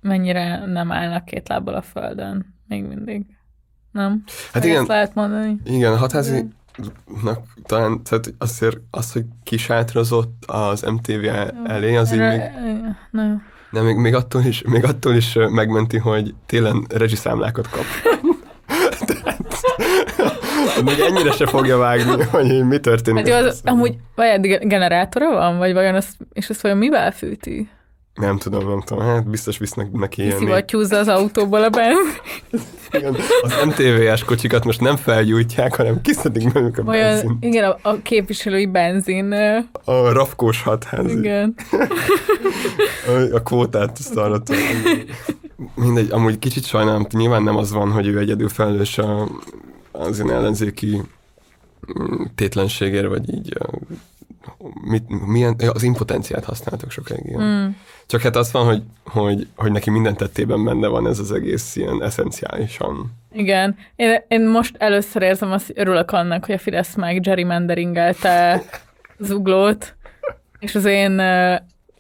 [0.01, 3.27] mennyire nem állnak két lábbal a földön, még mindig.
[3.93, 4.23] Nem?
[4.27, 5.57] Hát Ezt igen, lehet mondani.
[5.65, 6.49] igen, hatházi
[7.63, 11.25] talán, tehát azért az, hogy kisátrazott az MTV
[11.65, 13.43] elé, az így még, Erre- Nem.
[13.71, 17.85] Nem, még, még, attól is, még attól is megmenti, hogy télen rezsiszámlákat kap.
[19.07, 19.41] Tehát,
[20.85, 23.29] még ennyire se fogja vágni, hogy mi történik.
[23.29, 27.69] Hát jó, az, amúgy vajon generátora van, vagy vajon azt, és azt vajon mivel fűti?
[28.21, 31.99] Nem tudom, nem tudom, hát biztos visznek neki ilyen Kiszivattyúzza az autóból a benz.
[32.93, 37.37] igen, Az MTV-es kocsikat most nem felgyújtják, hanem kiszedik belőlük a Vajon, benzin.
[37.41, 39.33] igen, a, a képviselői benzin.
[39.85, 41.11] A rafkós hatház.
[41.13, 41.55] Igen.
[43.33, 44.43] A kvótát azt arra.
[45.75, 49.29] Mindegy, amúgy kicsit sajnálom, nyilván nem az van, hogy ő egyedül felelős a,
[49.93, 51.03] az ilyen ellenzéki
[52.01, 53.79] mm, tétlenségért, vagy így a,
[54.81, 57.25] mit, milyen, az impotenciát használtak sokáig.
[57.27, 57.43] Igen.
[57.43, 57.69] Mm.
[58.07, 61.77] Csak hát az van, hogy, hogy, hogy neki minden tettében benne van ez az egész
[61.77, 63.13] ilyen eszenciálisan.
[63.33, 63.77] Igen.
[63.97, 68.63] Én, én most először érzem azt, hogy örülök annak, hogy a Fidesz meg gerrymanderingelte
[69.19, 69.97] Zuglót,
[70.59, 71.21] és az én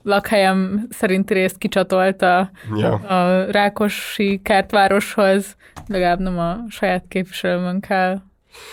[0.03, 2.92] lakhelyem szerinti részt kicsatolta Ja.
[2.94, 8.20] a Rákosi kertvároshoz, legalább nem a saját képviselőmön kell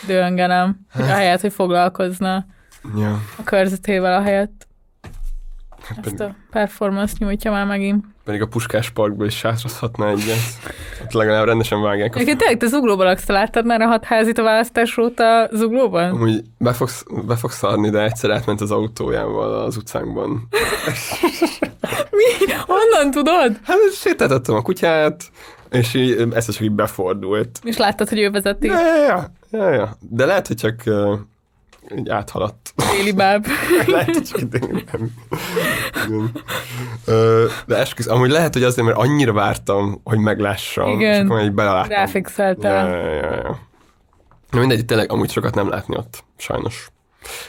[0.07, 2.45] dőlöngenem, hogy ahelyett, hogy foglalkozna
[2.97, 3.21] ja.
[3.37, 4.67] a körzetével, ahelyett
[5.87, 8.05] Hát ezt pedig, a performance nyújtja már megint.
[8.23, 10.37] pedig a Puskás Parkból is sátrazhatna egyet.
[11.03, 14.43] Ott legalább rendesen vágják a Egyébként tényleg te Zuglóban laksz, láttad már a hatházit a
[14.43, 16.09] választás óta Zuglóban?
[16.11, 20.47] Amúgy be fogsz, be fogsz szarni, de egyszer átment az autójával az utcánkban.
[22.17, 22.53] Mi?
[22.67, 23.59] Honnan tudod?
[23.63, 25.23] Hát sétáltattam a kutyát,
[25.71, 27.59] és így ezt csak így befordult.
[27.63, 29.97] És láttad, hogy ő vezeti Ja, ja, ja, ja, ja.
[29.99, 30.83] De lehet, hogy csak
[31.97, 32.73] így áthaladt.
[32.91, 33.45] déli báb.
[33.87, 34.47] lehet, hogy
[34.91, 35.13] nem.
[37.65, 40.89] De esküsz, amúgy lehet, hogy azért, mert annyira vártam, hogy meglássam.
[40.89, 41.13] Igen.
[41.13, 41.89] És akkor így beleláttam.
[41.89, 42.89] Ráfixeltel.
[42.89, 43.59] Ja, ja, ja,
[44.59, 46.87] mindegy, tényleg amúgy sokat nem látni ott, sajnos.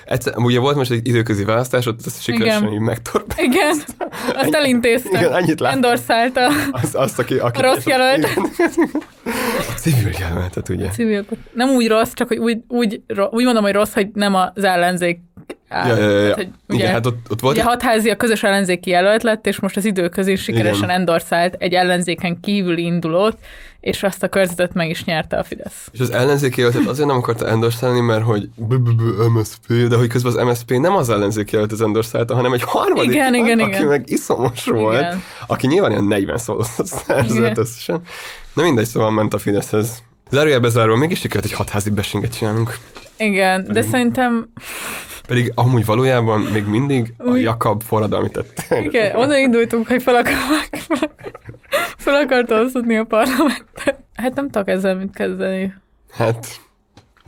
[0.05, 3.35] Egyszer, ugye volt most egy időközi választás, ott ezt sikeresen így megtorp.
[3.37, 3.77] Igen,
[4.35, 5.19] azt elintézte.
[5.19, 5.77] Igen, annyit láttam.
[5.77, 8.29] Endorszálta Az, azt, aki, aki rossz jelölt.
[9.77, 10.89] Civil jelöltet, ugye?
[10.89, 11.25] Civil.
[11.53, 13.01] Nem úgy rossz, csak hogy úgy, úgy,
[13.31, 15.19] úgy mondom, hogy rossz, hogy nem az ellenzék
[15.69, 15.89] áll.
[15.89, 16.21] Ja, ja, ja.
[16.21, 19.23] Tehát, hogy ugye, Igen, hát ott, ott volt Ugye egy hatházi a közös ellenzéki jelölt
[19.23, 20.91] lett, és most az időközén sikeresen Igen.
[20.91, 23.39] endorszált egy ellenzéken kívüli indulót,
[23.87, 25.89] és azt a körzetet meg is nyerte a Fidesz.
[25.93, 28.49] És az ellenzéki jelöltet azért nem akarta endorszálni, mert hogy
[29.33, 33.33] MSZP, de hogy közben az MSZP nem az ellenzéki jelöltet endorszálta, hanem egy harmadik, Igen,
[33.33, 33.87] párt, igen, aki igen.
[33.87, 35.23] meg iszomos volt, Igen.
[35.47, 38.01] aki nyilván ilyen 40 szavazatot szerzett összesen.
[38.53, 40.03] Na mindegy, szóval ment a Fideszhez.
[40.31, 42.79] Zárójelbe zárva, mégis sikerült egy hatházi besinget csinálnunk.
[43.17, 44.49] Igen, de szerintem
[45.27, 47.41] Pedig amúgy valójában még mindig a Új.
[47.41, 48.81] Jakab forradalmi tette.
[48.81, 50.33] igen, onnan indultunk, hogy fel, akar,
[52.07, 53.99] fel akarta osztani a parlamentet.
[54.15, 55.75] Hát nem tudok ezzel mit kezdeni.
[56.11, 56.61] Hát,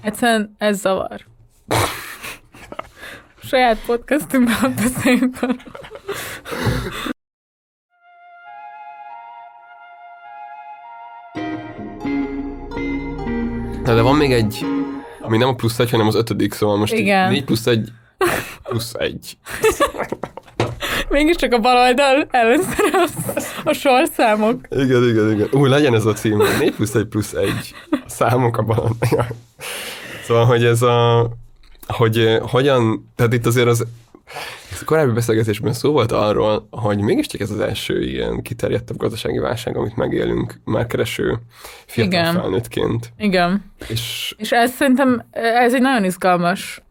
[0.03, 1.27] Egyszerűen ez zavar.
[3.43, 5.41] Saját podcastunkban beszéljünk
[13.85, 14.67] na de van még egy,
[15.21, 17.31] ami nem a plusz egy, hanem az ötödik, szóval most Igen.
[17.31, 17.89] négy plusz egy,
[18.63, 19.39] plusz egy.
[21.11, 23.15] Mégiscsak a baloldal először az
[23.65, 24.61] a sorszámok.
[24.71, 25.49] Igen, igen, igen.
[25.53, 26.43] Új, legyen ez a cím.
[26.59, 27.51] 4 plusz 1 plusz 1.
[27.91, 28.97] A számok a balon.
[29.11, 29.27] Ja.
[30.25, 31.29] Szóval, hogy ez a...
[31.87, 33.11] Hogy eh, hogyan...
[33.17, 33.87] Tehát itt azért az...
[34.81, 39.77] A korábbi beszélgetésben szó volt arról, hogy mégiscsak ez az első ilyen kiterjedtebb gazdasági válság,
[39.77, 41.39] amit megélünk már kereső
[41.87, 42.35] fiatal Igen.
[42.35, 43.13] felnőttként.
[43.19, 43.65] Igen.
[43.89, 46.83] És És ez szerintem, ez egy nagyon izgalmas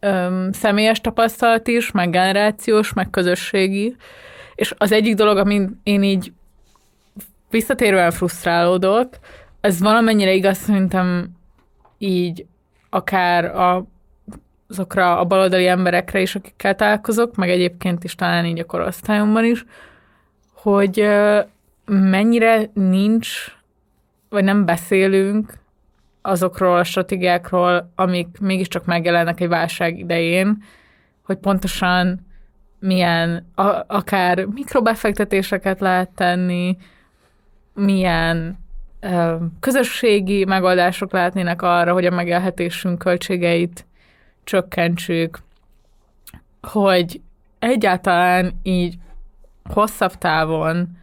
[0.00, 3.96] öm, személyes tapasztalat is, meg generációs, meg közösségi.
[4.54, 6.32] És az egyik dolog, amin én így
[7.50, 9.08] visszatérően frusztrálódok,
[9.60, 11.28] ez valamennyire igaz szerintem
[11.98, 12.46] így
[12.90, 13.86] akár a,
[14.68, 19.64] azokra a baloldali emberekre is, akikkel találkozok, meg egyébként is talán így a korosztályomban is,
[20.52, 21.08] hogy
[21.86, 23.56] mennyire nincs,
[24.28, 25.52] vagy nem beszélünk
[26.26, 30.62] azokról a stratégiákról, amik mégiscsak megjelennek egy válság idején,
[31.22, 32.26] hogy pontosan
[32.78, 36.76] milyen, a, akár mikrobefektetéseket lehet tenni,
[37.74, 38.58] milyen
[39.00, 43.86] ö, közösségi megoldások lehetnének arra, hogy a megélhetésünk költségeit
[44.44, 45.38] csökkentsük,
[46.62, 47.20] hogy
[47.58, 48.98] egyáltalán így
[49.64, 50.98] hosszabb távon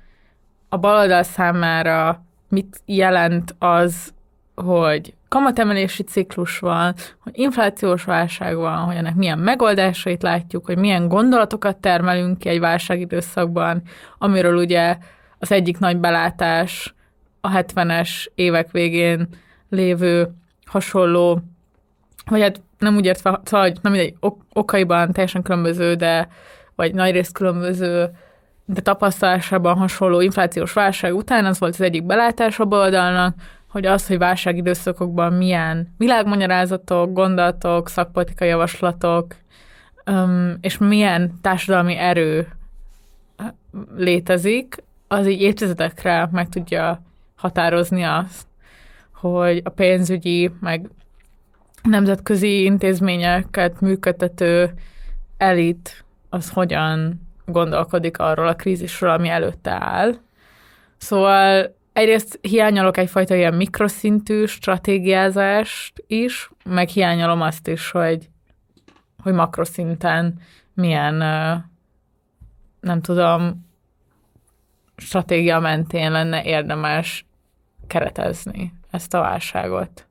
[0.69, 4.13] a baloldal számára mit jelent az,
[4.55, 11.07] hogy kamatemelési ciklus van, hogy inflációs válság van, hogy ennek milyen megoldásait látjuk, hogy milyen
[11.07, 13.81] gondolatokat termelünk ki egy válságidőszakban,
[14.17, 14.97] amiről ugye
[15.39, 16.93] az egyik nagy belátás
[17.41, 19.27] a 70-es évek végén
[19.69, 20.29] lévő
[20.65, 21.39] hasonló,
[22.25, 26.27] vagy hát nem úgy értve, szóval, hogy nem ok- okaiban teljesen különböző, de
[26.75, 28.09] vagy nagyrészt különböző,
[28.65, 33.35] de tapasztalásában hasonló inflációs válság után az volt az egyik belátás a baloldalnak,
[33.71, 39.35] hogy az, hogy válságidőszakokban milyen világmagyarázatok, gondolatok, szakpolitikai javaslatok,
[40.03, 42.47] öm, és milyen társadalmi erő
[43.95, 47.01] létezik, az így évtizedekre meg tudja
[47.35, 48.47] határozni azt,
[49.11, 50.89] hogy a pénzügyi, meg
[51.83, 54.73] nemzetközi intézményeket működtető
[55.37, 60.15] elit az hogyan gondolkodik arról a krízisről, ami előtte áll.
[60.97, 68.29] Szóval egyrészt hiányolok egyfajta ilyen mikroszintű stratégiázást is, meg hiányolom azt is, hogy,
[69.23, 70.39] hogy makroszinten
[70.73, 71.15] milyen,
[72.79, 73.69] nem tudom,
[74.97, 77.25] stratégia mentén lenne érdemes
[77.87, 80.07] keretezni ezt a válságot.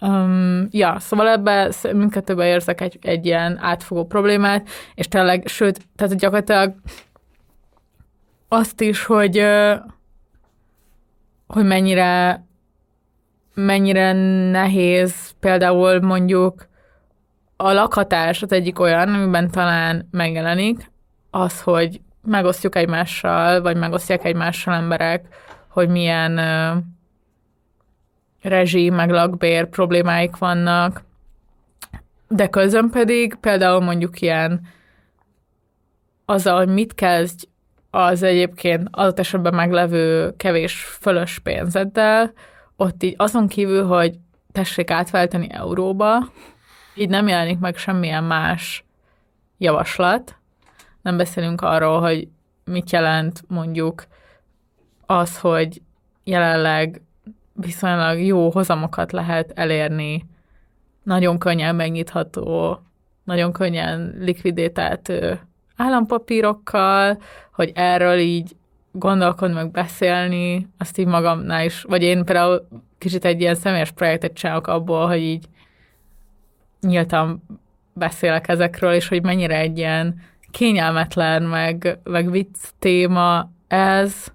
[0.00, 6.16] Um, ja, szóval ebbe mindkettőben érzek egy, egy ilyen átfogó problémát, és tényleg, sőt, tehát
[6.18, 6.74] gyakorlatilag
[8.48, 9.46] azt is, hogy
[11.52, 12.44] hogy mennyire
[13.54, 14.12] mennyire
[14.50, 16.68] nehéz például mondjuk
[17.56, 20.90] a lakhatás az egyik olyan, amiben talán megjelenik,
[21.30, 25.26] az, hogy megosztjuk egymással, vagy megosztják egymással emberek,
[25.68, 26.76] hogy milyen ö,
[28.42, 31.02] rezsi, meg lakbér problémáik vannak,
[32.28, 34.60] de közben pedig például mondjuk ilyen
[36.24, 37.46] azzal, hogy mit kezdj
[37.90, 42.32] az egyébként adott esetben meglevő kevés fölös pénzeddel,
[42.76, 44.18] ott így azon kívül, hogy
[44.52, 46.32] tessék átváltani euróba,
[46.94, 48.84] így nem jelenik meg semmilyen más
[49.58, 50.36] javaslat.
[51.02, 52.28] Nem beszélünk arról, hogy
[52.64, 54.06] mit jelent mondjuk
[55.06, 55.82] az, hogy
[56.24, 57.02] jelenleg
[57.52, 60.26] viszonylag jó hozamokat lehet elérni
[61.02, 62.78] nagyon könnyen megnyitható,
[63.24, 65.12] nagyon könnyen likvidétált
[65.80, 67.22] állampapírokkal,
[67.52, 68.56] hogy erről így
[68.92, 72.68] gondolkodni, meg beszélni, azt így magamnál is, vagy én például
[72.98, 75.46] kicsit egy ilyen személyes projektet csinálok abból, hogy így
[76.80, 77.42] nyíltan
[77.92, 80.20] beszélek ezekről, és hogy mennyire egy ilyen
[80.50, 84.26] kényelmetlen, meg, meg vicc téma ez.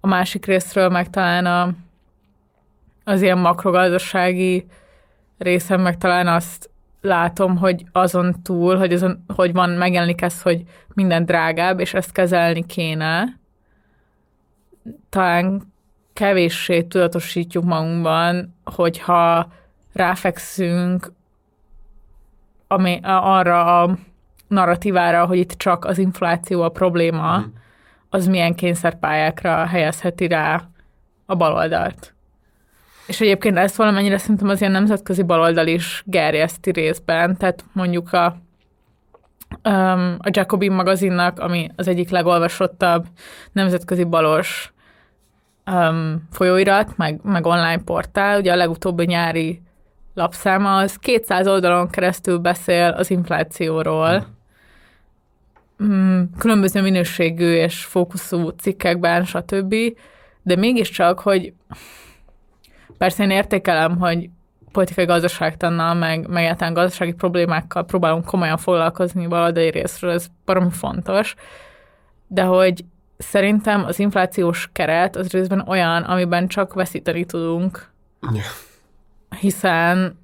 [0.00, 1.72] A másik részről meg talán a,
[3.04, 4.66] az ilyen makrogazdasági
[5.38, 10.62] részem meg talán azt látom, hogy azon túl, hogy, azon, hogy van, megjelenik ez, hogy
[10.94, 13.38] minden drágább, és ezt kezelni kéne,
[15.08, 15.62] talán
[16.12, 19.52] kevéssé tudatosítjuk magunkban, hogyha
[19.92, 21.12] ráfekszünk
[22.72, 23.98] ami, arra a
[24.48, 27.42] narratívára, hogy itt csak az infláció a probléma, mm.
[28.08, 30.68] az milyen kényszerpályákra helyezheti rá
[31.26, 32.14] a baloldalt.
[33.10, 38.36] És egyébként ezt valamennyire szerintem az ilyen nemzetközi baloldal is gerjeszti részben, tehát mondjuk a,
[39.64, 43.06] um, a Jacobin magazinnak, ami az egyik legolvasottabb
[43.52, 44.72] nemzetközi balos
[45.66, 49.60] um, folyóirat, meg, meg online portál, ugye a legutóbbi nyári
[50.14, 54.26] lapszáma az 200 oldalon keresztül beszél az inflációról,
[55.82, 59.74] mm, különböző minőségű és fókuszú cikkekben, stb.,
[60.42, 61.52] de mégiscsak, hogy
[63.00, 64.30] persze én értékelem, hogy
[64.72, 71.34] politikai gazdaságtannal, meg, meg egyáltalán gazdasági problémákkal próbálunk komolyan foglalkozni baloldali részről, ez baromi fontos,
[72.26, 72.84] de hogy
[73.18, 77.90] szerintem az inflációs keret az részben olyan, amiben csak veszíteni tudunk.
[78.32, 78.46] Yeah.
[79.40, 80.18] Hiszen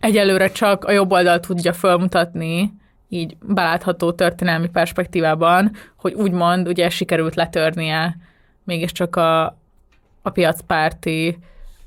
[0.00, 2.72] egyelőre csak a jobb oldal tudja felmutatni,
[3.08, 8.16] így belátható történelmi perspektívában, hogy úgymond ugye sikerült letörnie
[8.64, 9.44] mégiscsak a,
[10.22, 11.38] a piacpárti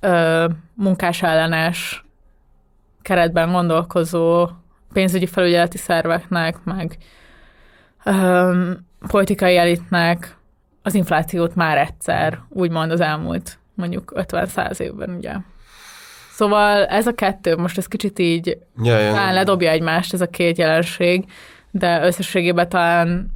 [0.04, 2.06] ö, munkásellenes
[3.02, 4.50] keretben gondolkozó
[4.94, 6.98] pénzügyi felügyeleti szerveknek, meg
[8.04, 8.72] ö,
[9.08, 10.38] politikai elitnek
[10.82, 15.34] az inflációt már egyszer, úgymond az elmúlt mondjuk 50-100 évben, ugye.
[16.32, 20.28] Szóval ez a kettő, most ez kicsit így ja, ja, talán ledobja egymást ez a
[20.28, 21.26] két jelenség,
[21.72, 23.32] de összességében talán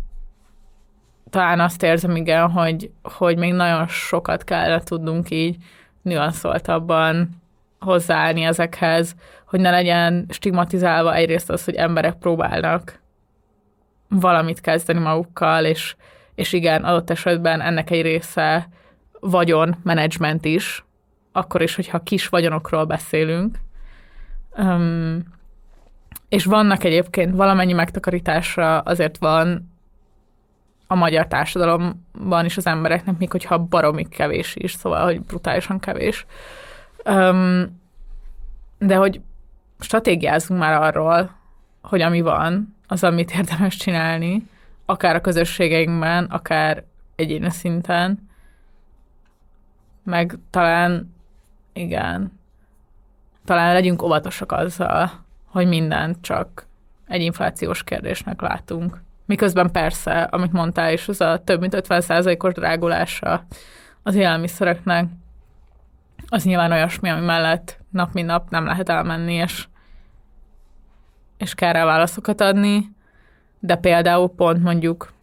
[1.29, 5.57] talán azt érzem, igen, hogy, hogy még nagyon sokat kellene tudnunk így
[6.07, 7.29] nüanszoltabban
[7.79, 12.99] hozzáállni ezekhez, hogy ne legyen stigmatizálva egyrészt az, hogy emberek próbálnak
[14.09, 15.95] valamit kezdeni magukkal, és,
[16.35, 18.69] és igen, adott esetben ennek egy része
[19.19, 20.85] vagyon menedzsment is,
[21.31, 23.57] akkor is, hogyha kis vagyonokról beszélünk.
[24.57, 25.23] Um,
[26.29, 29.76] és vannak egyébként valamennyi megtakarításra azért van
[30.87, 36.25] a magyar társadalomban is az embereknek, még hogyha baromi kevés is, szóval, hogy brutálisan kevés.
[37.05, 37.81] Um,
[38.79, 39.21] de hogy
[39.79, 41.31] stratégiázunk már arról,
[41.81, 44.49] hogy ami van, az, amit érdemes csinálni,
[44.85, 46.83] akár a közösségeinkben, akár
[47.15, 48.29] egyéni szinten,
[50.03, 51.13] meg talán,
[51.73, 52.39] igen,
[53.45, 55.11] talán legyünk óvatosak azzal,
[55.45, 56.67] hogy mindent csak
[57.07, 59.01] egy inflációs kérdésnek látunk.
[59.27, 63.43] Miközben persze, amit mondtál is, az a több mint 50%-os drágulása
[64.03, 65.05] az élelmiszereknek,
[66.27, 69.67] az nyilván olyasmi, ami mellett nap mint nap nem lehet elmenni, és,
[71.37, 72.89] és kell rá válaszokat adni,
[73.59, 75.13] de például pont mondjuk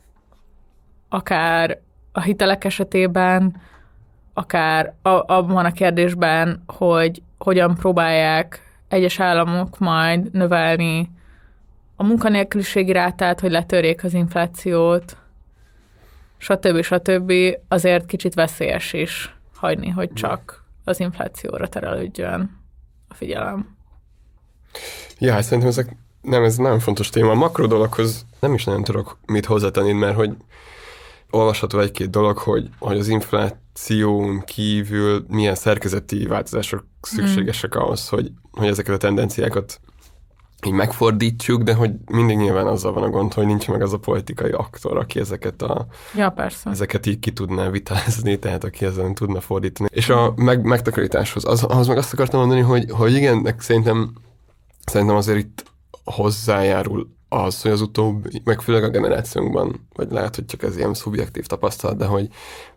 [1.09, 1.79] akár
[2.13, 3.61] a hitelek esetében,
[4.35, 11.11] akár abban a kérdésben, hogy hogyan próbálják egyes államok majd növelni
[11.97, 15.17] a munkanélküliségi rátát, hogy letörjék az inflációt,
[16.37, 16.83] stb.
[16.83, 17.33] stb.
[17.69, 22.61] azért kicsit veszélyes is hagyni, hogy csak az inflációra terelődjön
[23.09, 23.77] a figyelem.
[25.19, 27.31] Ja, hát szerintem ezek nem, ez nagyon fontos téma.
[27.31, 30.37] A makro dologhoz nem is nagyon tudok mit hozzátenni, mert hogy
[31.31, 37.81] olvasható egy-két dolog, hogy, hogy az infláción kívül milyen szerkezeti változások szükségesek mm.
[37.81, 39.81] ahhoz, hogy, hogy ezeket a tendenciákat
[40.67, 43.99] így megfordítjuk, de hogy mindig nyilván azzal van a gond, hogy nincs meg az a
[43.99, 46.71] politikai aktor, aki ezeket a ja, persze.
[46.71, 49.89] ezeket így ki tudná vitázni, tehát aki ezen tudna fordítani.
[49.93, 54.13] És a meg, megtakarításhoz, az, ahhoz meg azt akartam mondani, hogy, hogy igen, szerintem,
[54.85, 55.65] szerintem azért itt
[56.05, 60.95] hozzájárul az, hogy az utóbbi, meg főleg a generációnkban, vagy lehet, hogy csak ez ilyen
[60.95, 62.29] szubjektív tapasztalat, de hogy,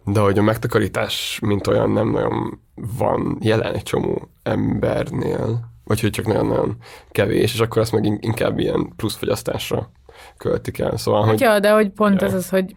[0.06, 2.60] de hogy a megtakarítás, mint olyan nem nagyon
[2.98, 6.78] van jelen egy csomó embernél, vagy hogy csak nagyon-nagyon
[7.12, 9.92] kevés, és akkor azt meg inkább ilyen pluszfogyasztásra
[10.38, 10.98] költik el.
[10.98, 11.40] Szóval, hát hogy...
[11.40, 12.28] Ja, de hogy pont ja.
[12.28, 12.76] ez az, hogy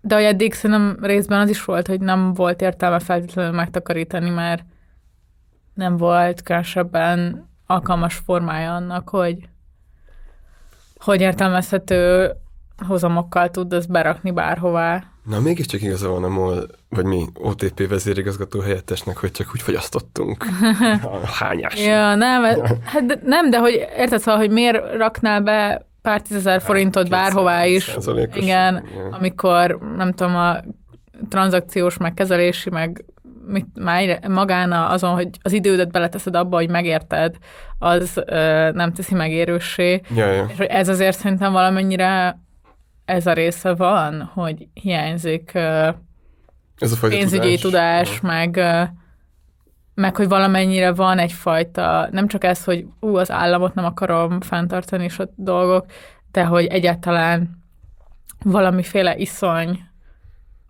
[0.00, 4.64] de hogy eddig szerintem részben az is volt, hogy nem volt értelme feltétlenül megtakarítani, mert
[5.74, 9.48] nem volt különösebben alkalmas formája annak, hogy
[10.98, 12.32] hogy értelmezhető
[12.86, 15.04] hozamokkal tud ezt berakni bárhová.
[15.26, 20.44] Na, mégiscsak igaza van a MOL, vagy mi, OTP vezérigazgató helyettesnek, hogy csak úgy fogyasztottunk.
[21.40, 21.84] Hányás.
[21.84, 22.42] Ja, nem,
[22.84, 27.64] hát de- nem, de hogy érted szóval, hogy miért raknál be pár tízezer forintot bárhová
[27.66, 29.12] is, 200%-os, igen, igen.
[29.12, 30.56] amikor nem tudom, a
[31.28, 33.04] tranzakciós, meg kezelési, meg
[33.46, 37.34] mit, már magán azon, hogy az idődet beleteszed abba, hogy megérted,
[37.78, 40.00] az ö, nem teszi megérőssé.
[40.14, 40.46] Ja, ja.
[40.52, 42.38] És ez azért szerintem valamennyire
[43.06, 45.88] ez a része van, hogy hiányzik ö,
[46.78, 48.82] Ez a pénzügyi tudás, meg, ö,
[49.94, 55.04] meg hogy valamennyire van egyfajta, nem csak ez, hogy ú, az államot nem akarom fenntartani
[55.04, 55.86] és a dolgok,
[56.30, 57.62] de hogy egyáltalán
[58.44, 59.84] valamiféle iszony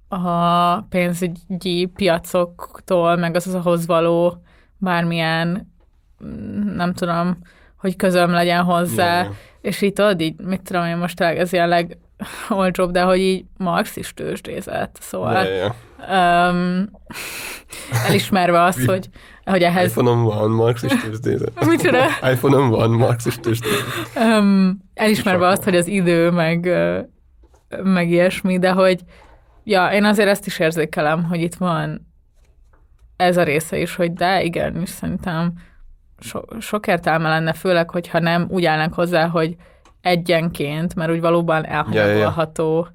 [0.09, 4.43] a pénzügyi piacoktól, meg az ahhoz való
[4.79, 5.73] bármilyen,
[6.25, 7.39] mm, nem tudom,
[7.77, 9.33] hogy közöm legyen hozzá, ja.
[9.61, 11.69] és így tudod, így, mit tudom én most tényleg ez ilyen
[12.49, 15.75] legolcsóbb, de hogy így Marx is tőzsdézett, szóval Ja, ja.
[16.51, 16.91] um,
[18.07, 19.09] elismerve azt, hogy,
[19.45, 21.65] hogy ehhez iPhone-om van, marxist tőzsdézet.
[21.67, 22.05] Micsoda?
[22.33, 23.85] iPhone-om van, marxist tőzsdézet.
[24.17, 26.69] um, elismerve azt, hogy az idő, meg,
[27.83, 29.01] meg ilyesmi, de hogy
[29.65, 32.07] ja, én azért ezt is érzékelem, hogy itt van
[33.17, 35.53] ez a része is, hogy de igen, és szerintem
[36.19, 39.57] so, sok értelme lenne, főleg, hogyha nem úgy állnak hozzá, hogy
[40.07, 42.89] egyenként, mert úgy valóban elhanyagolható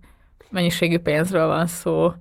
[0.49, 2.13] mennyiségű pénzről van szó,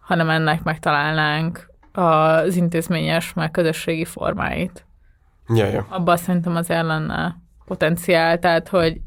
[0.00, 4.86] hanem ennek megtalálnánk az intézményes, meg közösségi formáit
[5.48, 5.86] Ja, ja.
[5.88, 9.00] abban szerintem azért lenne potenciál, tehát hogy,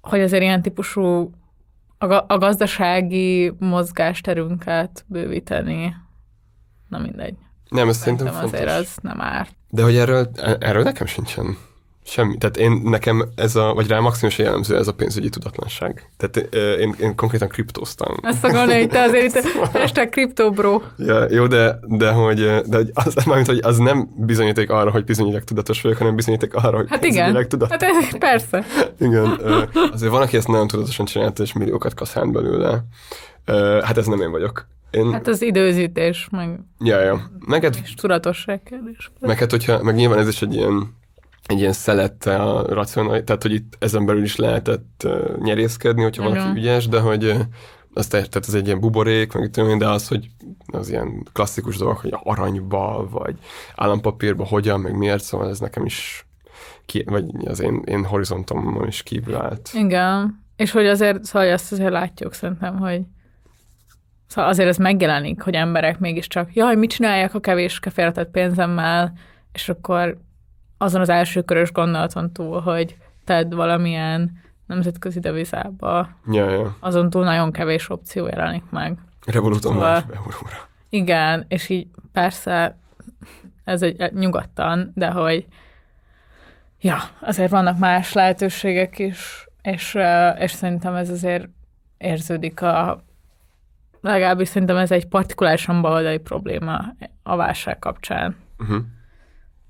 [0.00, 1.30] hogy azért ilyen típusú
[1.98, 5.94] a, ga- a gazdasági mozgásterünket bővíteni.
[6.88, 7.34] Na mindegy.
[7.68, 8.74] Nem, ez szerintem Szerintem fontos.
[8.74, 9.54] azért az nem árt.
[9.68, 10.30] De hogy erről,
[10.60, 11.56] erről nekem sincsen
[12.04, 12.38] semmi.
[12.38, 16.10] Tehát én, nekem ez a, vagy rá maximális jellemző ez a pénzügyi tudatlanság.
[16.16, 18.14] Tehát én, én konkrétan kriptóztam.
[18.22, 20.80] Azt akarom, hogy te azért itt hashtag kriptobro.
[20.98, 25.04] Ja, jó, de, de hogy, de hogy az, mármint, hogy az nem bizonyíték arra, hogy
[25.04, 27.48] bizonyilag tudatos vagyok, hanem bizonyíték arra, hogy Hát igen.
[27.48, 27.76] tudatos.
[27.80, 28.64] Hát ez, persze.
[29.00, 29.40] Igen.
[29.92, 32.84] Azért van, aki ezt nagyon tudatosan csinálta, és milliókat kaszánt belőle.
[33.82, 34.66] Hát ez nem én vagyok.
[34.90, 37.30] Én, Hát az időzítés, meg ja, ja.
[37.50, 39.10] Hát, és tudatosság kérdés.
[39.20, 40.98] meg hát, hogyha, meg nyilván ez is egy ilyen,
[41.50, 46.22] egy ilyen szelette a racionalitás, tehát hogy itt ezen belül is lehetett uh, nyerészkedni, hogyha
[46.22, 46.56] valaki Igen.
[46.56, 47.40] ügyes, de hogy uh,
[47.94, 50.30] azt tehát ez egy ilyen buborék, meg tudom de az, hogy
[50.66, 53.36] az ilyen klasszikus dolog, hogy aranyba, vagy
[53.74, 56.26] állampapírba hogyan, meg miért, szóval ez nekem is
[56.86, 59.70] ki, vagy az én, én horizontomon is kívül állt.
[59.74, 63.02] Igen, és hogy azért, szóval azt azért látjuk szerintem, hogy
[64.26, 69.12] szóval azért ez megjelenik, hogy emberek mégiscsak, jaj, mit csinálják a kevés félretett pénzemmel,
[69.52, 70.18] és akkor
[70.82, 76.76] azon az első körös gondolaton túl, hogy tedd valamilyen nemzetközi devizába, Ja, ja.
[76.80, 78.98] azon túl nagyon kevés opció jelenik meg.
[79.26, 80.68] Revoluton Szóval- euróra.
[80.88, 82.76] Igen, és így persze
[83.64, 85.46] ez egy nyugodtan, de hogy
[86.80, 91.48] ja, azért vannak más lehetőségek is, és, ö, és szerintem ez azért
[91.98, 93.02] érződik a
[94.00, 98.36] legalábbis szerintem ez egy partikulárisan baloldali probléma a válság kapcsán.
[98.58, 98.82] Uh-huh.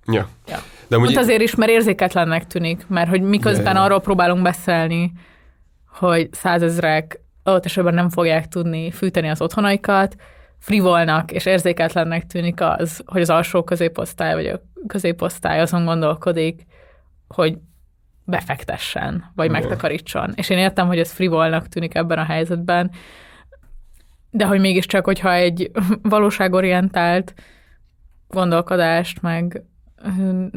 [0.07, 0.29] Ja.
[0.47, 0.59] Ja.
[0.91, 3.83] De amúgy Pont azért is, mert érzéketlennek tűnik, mert hogy miközben ja.
[3.83, 5.13] arról próbálunk beszélni,
[5.89, 10.17] hogy százezrek adott esetben nem fogják tudni fűteni az otthonaikat,
[10.59, 16.67] frivolnak és érzéketlennek tűnik az, hogy az alsó középosztály vagy a középosztály azon gondolkodik,
[17.29, 17.59] hogy
[18.25, 19.61] befektessen, vagy Igen.
[19.61, 20.33] megtakarítson.
[20.35, 22.91] És én értem, hogy ez frivolnak tűnik ebben a helyzetben,
[24.31, 25.71] de hogy mégiscsak, hogyha egy
[26.03, 27.35] valóságorientált
[28.29, 29.65] gondolkodást, meg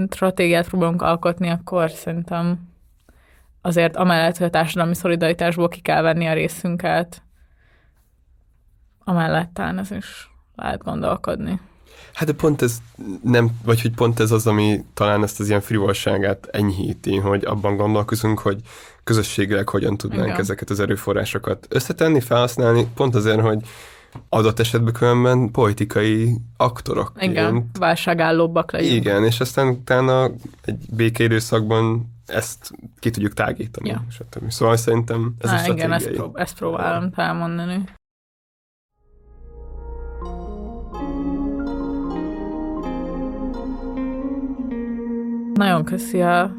[0.10, 2.60] stratégiát próbálunk alkotni, akkor szerintem
[3.61, 7.22] azért amellett, hogy a társadalmi szolidaritásból ki kell venni a részünket,
[9.03, 11.60] amellett talán ez is lehet gondolkodni.
[12.14, 12.78] Hát de pont ez
[13.24, 17.76] nem, vagy hogy pont ez az, ami talán ezt az ilyen frivolságát enyhíti, hogy abban
[17.76, 18.61] gondolkozunk, hogy
[19.03, 20.40] közösségileg hogyan tudnánk Igen.
[20.40, 23.60] ezeket az erőforrásokat összetenni, felhasználni, pont azért, hogy
[24.30, 27.11] adott esetben különben politikai aktorok.
[27.19, 28.94] Igen, válságállóbbak legyünk.
[28.94, 30.30] Igen, és aztán utána
[30.65, 33.90] egy békeidőszakban ezt ki tudjuk tágítani.
[33.90, 34.03] Ja.
[34.10, 34.52] Stb.
[34.52, 36.15] Szóval szerintem ez a Há, igen, ezt, stratégiai.
[36.15, 37.84] prób- ezt próbálom elmondani.
[45.53, 46.52] Nagyon köszi a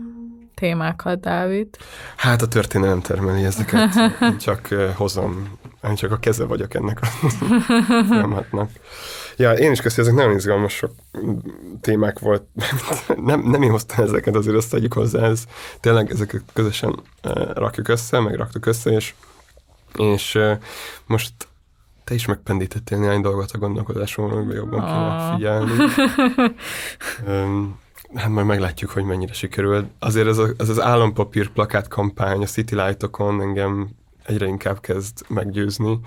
[0.55, 1.69] témákat, Dávid.
[2.17, 3.91] Hát a történelem termeli ezeket.
[4.45, 5.59] Csak eh, hozom,
[5.89, 7.07] én csak a keze vagyok ennek a
[8.09, 8.71] folyamatnak.
[9.37, 10.91] Ja, én is köszi, ezek nagyon izgalmas sok
[11.81, 12.43] témák volt.
[13.17, 15.45] nem, nem én hoztam ezeket, azért azt tegyük hozzá, ez
[15.81, 19.15] tényleg ezeket közösen uh, rakjuk össze, meg raktuk össze, és,
[19.99, 20.53] és uh,
[21.07, 21.33] most
[22.05, 25.35] te is megpendítettél néhány dolgot a gondolkodásomon, amiben jobban kéne Ah.
[25.35, 25.71] figyelni.
[27.27, 27.79] um,
[28.15, 29.87] hát majd meglátjuk, hogy mennyire sikerül.
[29.99, 33.89] Azért ez, a, ez az állampapír plakát kampány a City Light-okon engem
[34.27, 35.99] egyre inkább kezd meggyőzni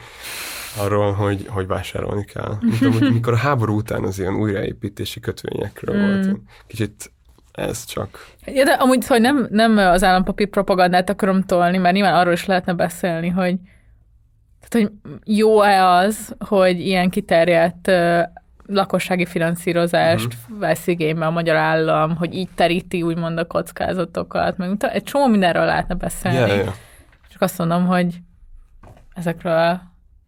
[0.79, 2.57] arról, hogy, hogy vásárolni kell.
[2.61, 6.05] Mint amúgy, mikor a háború után az ilyen újraépítési kötvényekről Mm.
[6.05, 6.39] volt.
[6.67, 7.11] Kicsit
[7.51, 8.25] ez csak.
[8.45, 12.45] Ja, de amúgy, hogy nem, nem az állampapír propagandát akarom tolni, mert nyilván arról is
[12.45, 13.55] lehetne beszélni, hogy,
[14.69, 17.91] tehát, hogy jó-e az, hogy ilyen kiterjedt
[18.65, 20.35] lakossági finanszírozást Mhm.
[20.43, 20.59] uh-huh.
[20.59, 25.65] vesz igénybe a magyar állam, hogy így teríti úgymond a kockázatokat, meg egy csomó mindenről
[25.65, 26.37] lehetne beszélni.
[26.37, 26.73] Ja, ja.
[27.37, 28.19] Csak azt mondom, hogy
[29.13, 29.79] ezekről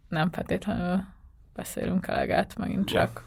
[0.10, 1.03] nem feltétlenül
[1.56, 3.23] beszélünk eleget, megint csak.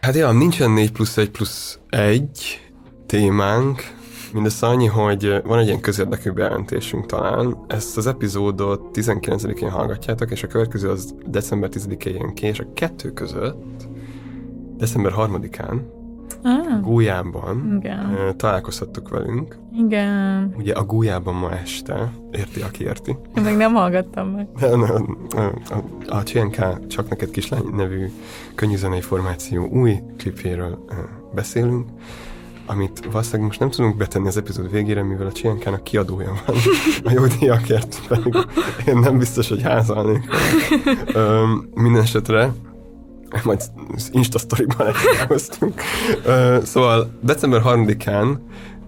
[0.00, 2.72] Hát ja, nincsen 4 plusz 1 plusz 1
[3.06, 3.82] témánk,
[4.32, 7.64] mindössze annyi, hogy van egy ilyen közérdekű bejelentésünk talán.
[7.68, 13.12] Ezt az epizódot 19-én hallgatjátok, és a következő az december 10-én ki, és a kettő
[13.12, 13.88] között
[14.76, 15.80] december 3-án
[16.42, 19.58] Ah, Gólyában igen, ö, találkozhattuk velünk.
[19.76, 20.54] igen.
[20.58, 23.16] Ugye a Gólyában ma este, érti, aki érti.
[23.36, 24.48] Én még nem hallgattam meg.
[24.62, 25.84] A, a, a,
[26.16, 28.10] a CNK Csak Neked Kislány nevű
[28.54, 30.94] könnyűzenei formáció új klipjéről ö,
[31.34, 31.88] beszélünk,
[32.66, 36.56] amit valószínűleg most nem tudunk betenni az epizód végére, mivel a CNK-nak kiadója van.
[37.04, 38.36] A jogdíjakért pedig
[38.86, 40.24] én nem biztos, hogy házalnék.
[41.14, 41.44] Ö,
[41.74, 42.52] minden esetre
[43.42, 43.62] majd
[43.94, 44.86] az Insta sztoriban
[45.18, 45.80] elhoztunk.
[46.62, 48.36] Szóval december 3-án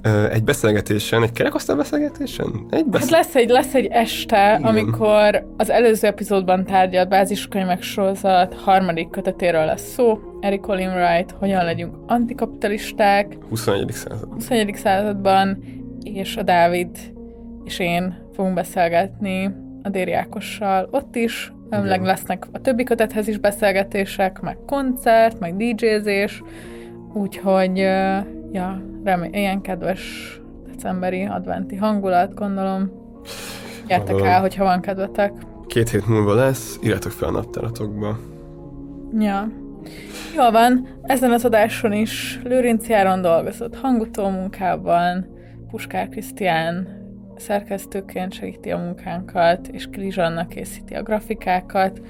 [0.02, 2.46] ö, egy beszélgetésen, egy kerekasztal beszélgetésen?
[2.46, 3.10] Egy Hát beszélgetésen?
[3.10, 4.62] lesz egy, lesz egy este, Igen.
[4.62, 10.18] amikor az előző epizódban tárgyalt báziskönyvek sorozat harmadik kötetéről lesz szó.
[10.40, 13.90] Eric Olin Wright, hogyan legyünk antikapitalisták 21.
[13.92, 14.28] század.
[14.32, 14.74] 21.
[14.74, 15.58] században,
[16.02, 16.88] és a Dávid
[17.64, 19.50] és én fogunk beszélgetni
[19.82, 21.52] a Déri Ákossal ott is.
[21.70, 26.42] Ömleg lesznek a többi kötethez is beszélgetések, meg koncert, meg DJ-zés,
[27.12, 27.76] úgyhogy
[28.52, 30.00] ja, remé- ilyen kedves
[30.66, 32.90] decemberi adventi hangulat, gondolom.
[33.86, 34.32] Gyertek Gondolom.
[34.32, 35.32] el, hogyha van kedvetek.
[35.66, 38.18] Két hét múlva lesz, írjátok fel a naptáratokba.
[39.18, 39.48] Ja.
[40.36, 45.26] Jól van, ezen az adáson is Lőrinc Járon dolgozott hangutó munkában,
[45.70, 46.95] Puskár Krisztián
[47.40, 52.00] szerkesztőként segíti a munkánkat, és Krizsanna készíti a grafikákat,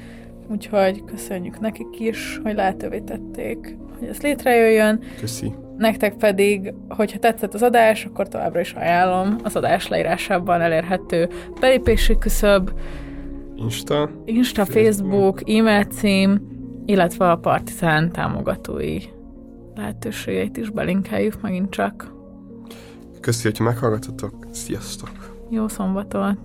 [0.49, 5.01] úgyhogy köszönjük nekik is, hogy lehetővé tették, hogy ez létrejöjjön.
[5.21, 5.53] Köszi.
[5.77, 11.29] Nektek pedig, hogyha tetszett az adás, akkor továbbra is ajánlom az adás leírásában elérhető
[11.61, 12.71] belépési küszöb,
[13.57, 14.11] Insta.
[14.25, 16.41] Insta, Facebook, e-mail cím,
[16.87, 18.99] illetve a Partizán támogatói
[19.75, 22.16] lehetőségeit is belinkeljük megint csak.
[23.27, 24.47] Köszi, hogyha meghallgatotok.
[24.53, 25.11] Sziasztok!
[25.51, 26.39] Jó szombatot!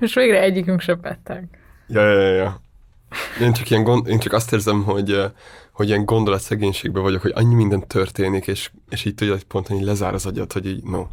[0.00, 1.48] És végre egyikünk se petteg.
[1.88, 2.60] Ja, ja, ja.
[3.40, 5.32] Én csak, ilyen gond, én csak azt érzem, hogy,
[5.72, 9.82] hogy ilyen gondolatszegénységben vagyok, hogy annyi minden történik, és, és így tudja, hogy pont hogy
[9.82, 11.06] lezár az agyat, hogy így no,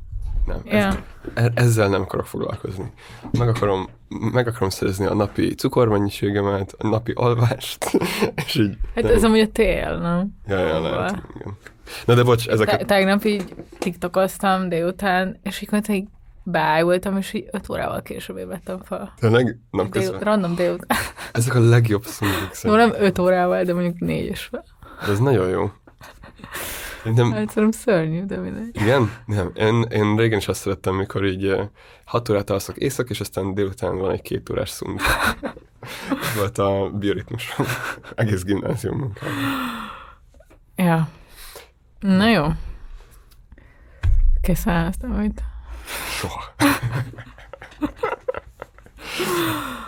[0.48, 0.62] nem.
[0.66, 0.88] Ja.
[0.88, 0.98] Ezt,
[1.34, 2.92] e- ezzel nem akarok foglalkozni.
[3.32, 7.86] Meg akarom, meg akarom szerezni a napi cukormennyiségemet, a napi alvást,
[8.46, 8.78] és így...
[8.96, 9.14] Hát nem.
[9.14, 10.28] ez amúgy a tél, nem?
[10.48, 11.58] Ja, ja, lehet, igen.
[12.06, 12.86] Na de bocs, ezeket...
[12.86, 16.04] tegnap így tiktokoztam délután, és így mondta, hogy
[16.44, 19.14] beájultam, és így öt órával később ébredtem fel.
[19.20, 20.20] Tényleg Dél, napközben.
[20.20, 20.98] random délután.
[21.32, 22.12] Ezek a legjobb Jó,
[22.52, 22.90] szerintem.
[22.90, 24.64] nem öt órával, de mondjuk négy és fel.
[25.06, 25.72] De ez nagyon jó.
[27.04, 28.82] Nem, Egyszerűen szörnyű, de mindegy.
[28.82, 29.12] Igen?
[29.26, 29.52] Nem.
[29.56, 31.56] Én, én régen is azt szerettem, mikor így
[32.06, 35.02] hat órát alszok éjszak, és aztán délután van egy két órás szund.
[36.36, 37.56] volt a bioritmus
[38.16, 39.34] egész gimnázium munkában.
[40.76, 41.10] Ja.
[42.00, 42.46] Na jó.
[44.42, 45.42] Kiszálláztam, amit.
[46.20, 46.44] Soha.